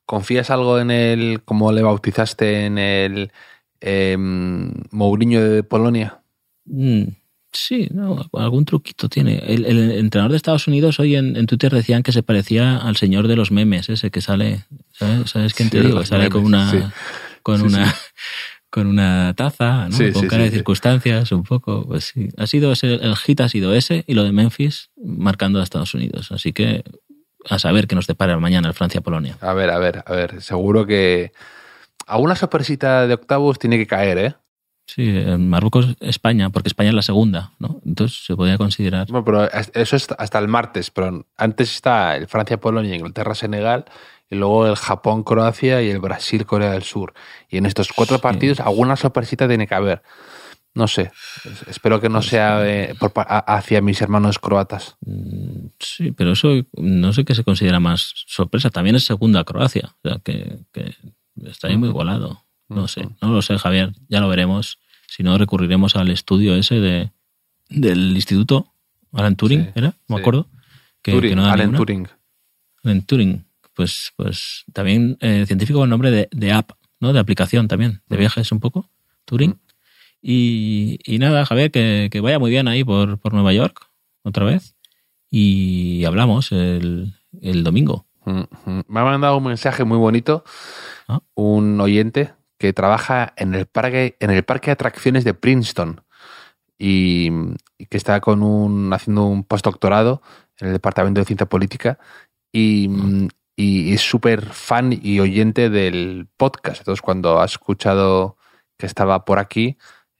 [0.07, 1.43] ¿Confías algo en el.
[1.45, 3.32] como le bautizaste en el.
[3.82, 6.21] em, Mourinho de Polonia?
[6.65, 7.03] Mm,
[7.51, 9.43] sí, no, algún truquito tiene.
[9.45, 12.95] El, el entrenador de Estados Unidos hoy en, en Twitter decían que se parecía al
[12.95, 16.03] señor de los memes, ese que sale, ¿sabes, ¿Sabes quién te Sí, digo?
[16.03, 16.80] Sale con una, sí.
[17.43, 17.93] con Sí, una,
[18.71, 19.95] con una taza, ¿no?
[19.95, 21.86] Sí, con sí, cara sí, de circunstancias, un poco.
[21.86, 25.59] Pues sí, ha sido ese, el hit ha sido ese y lo de Memphis marcando
[25.59, 26.32] a Estados Unidos.
[26.32, 26.84] Así que
[27.49, 29.37] a saber qué nos depara mañana el Francia-Polonia.
[29.41, 30.41] A ver, a ver, a ver.
[30.41, 31.31] Seguro que.
[32.07, 34.35] Alguna sorpresita de octavos tiene que caer, ¿eh?
[34.87, 37.81] Sí, en Marruecos, España, porque España es la segunda, ¿no?
[37.83, 39.07] Entonces se podría considerar.
[39.09, 43.85] Bueno, pero eso es hasta el martes, pero antes está el Francia-Polonia, Inglaterra-Senegal,
[44.29, 47.15] y luego el Japón-Croacia y el Brasil-Corea del Sur.
[47.49, 48.21] Y en estos cuatro Sí.
[48.21, 50.03] partidos alguna sorpresita tiene que haber.
[50.76, 51.11] No sé,
[51.45, 54.97] es- espero que no sea eh, por pa- a- hacia mis hermanos croatas.
[55.05, 58.69] Mm, Sí, pero eso no sé qué se considera más sorpresa.
[58.69, 60.93] También es segunda Croacia, o sea que, que
[61.45, 62.43] está ahí muy igualado.
[62.67, 64.80] No sé, no lo sé, Javier, ya lo veremos.
[65.07, 67.11] Si no, recurriremos al estudio ese de,
[67.69, 68.73] del instituto,
[69.13, 69.93] Alan Turing, Sí, ¿era?
[70.09, 70.21] Me sí.
[70.21, 70.47] acuerdo.
[71.01, 71.78] Que, Turing, que no Alan ninguna.
[71.78, 72.07] Turing.
[72.84, 73.45] Alan Turing.
[73.73, 77.13] Pues, pues también eh, científico con nombre de, de app, ¿no?
[77.13, 78.89] De aplicación también, de viajes un poco,
[79.26, 79.57] Turing.
[80.28, 83.91] Y, y nada, Javier, que, que vaya muy bien ahí por, por Nueva York,
[84.23, 84.76] otra vez.
[85.30, 88.07] Y hablamos el, el domingo.
[88.26, 88.82] Mm, mm.
[88.88, 90.43] Me ha mandado un mensaje muy bonito
[91.07, 91.21] Ah.
[91.36, 96.01] un oyente que trabaja en el parque, en el parque de atracciones de Princeton
[96.80, 97.30] y,
[97.78, 100.21] y que está con un, haciendo un postdoctorado
[100.59, 101.99] en el departamento de ciencia política
[102.51, 106.80] y, mm, y es súper fan y oyente del podcast.
[106.80, 108.38] Entonces, cuando ha escuchado
[108.78, 109.78] que estaba por aquí,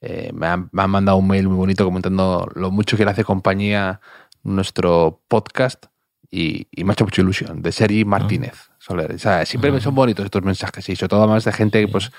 [0.08, 3.12] eh, me, ha, me ha mandado un mail muy bonito comentando lo mucho que le
[3.12, 4.00] hace compañía
[4.44, 5.86] nuestro podcast
[6.30, 8.70] y, y me ha hecho mucha ilusión, de Sergi Martínez.
[8.78, 9.14] Soler.
[9.14, 9.82] O sea, siempre me Ah.
[9.82, 12.12] son bonitos estos mensajes y sobre todo más de gente pues,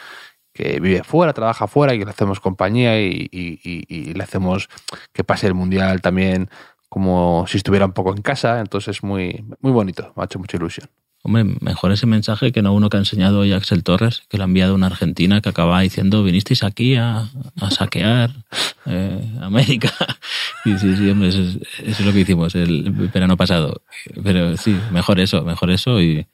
[0.52, 4.68] que vive fuera, trabaja fuera y que le hacemos compañía y- y le hacemos
[5.12, 6.48] que pase el mundial también
[6.88, 8.58] como si estuviera un poco en casa.
[8.60, 10.88] Entonces, muy, muy bonito, me ha hecho mucha ilusión.
[11.26, 14.44] Hombre, mejor ese mensaje que no uno que ha enseñado hoy Axel Torres, que le
[14.44, 17.28] ha enviado una argentina que acaba diciendo, vinisteis aquí a,
[17.68, 18.30] saquear
[18.86, 19.92] eh, América.
[20.64, 23.82] Y sí, sí, hombre, eso es, es lo que hicimos el verano pasado.
[24.22, 26.00] Pero sí, mejor eso, mejor eso.
[26.00, 26.26] Y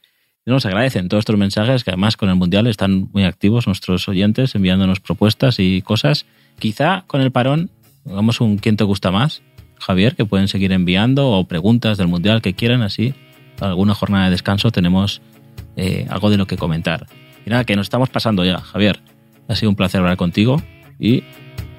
[0.45, 4.55] nos agradecen todos estos mensajes, que además con el Mundial están muy activos nuestros oyentes,
[4.55, 6.27] enviándonos propuestas y cosas.
[6.59, 7.71] Quizá con el parón
[8.07, 9.41] hagamos un quién te gusta más,
[9.79, 13.15] Javier, que pueden seguir enviando o preguntas del Mundial que quieran, así.
[13.63, 15.23] Alguna jornada de descanso tenemos
[15.77, 17.07] eh, algo de lo que comentar.
[17.47, 19.01] Y nada, que nos estamos pasando ya, Javier.
[19.49, 20.63] Ha sido un placer hablar contigo
[20.99, 21.25] y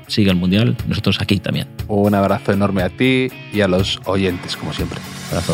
[0.08, 1.68] sigue el Mundial, nosotros aquí también.
[1.88, 5.00] Un abrazo enorme a ti y a los oyentes, como siempre.
[5.30, 5.54] Abrazo.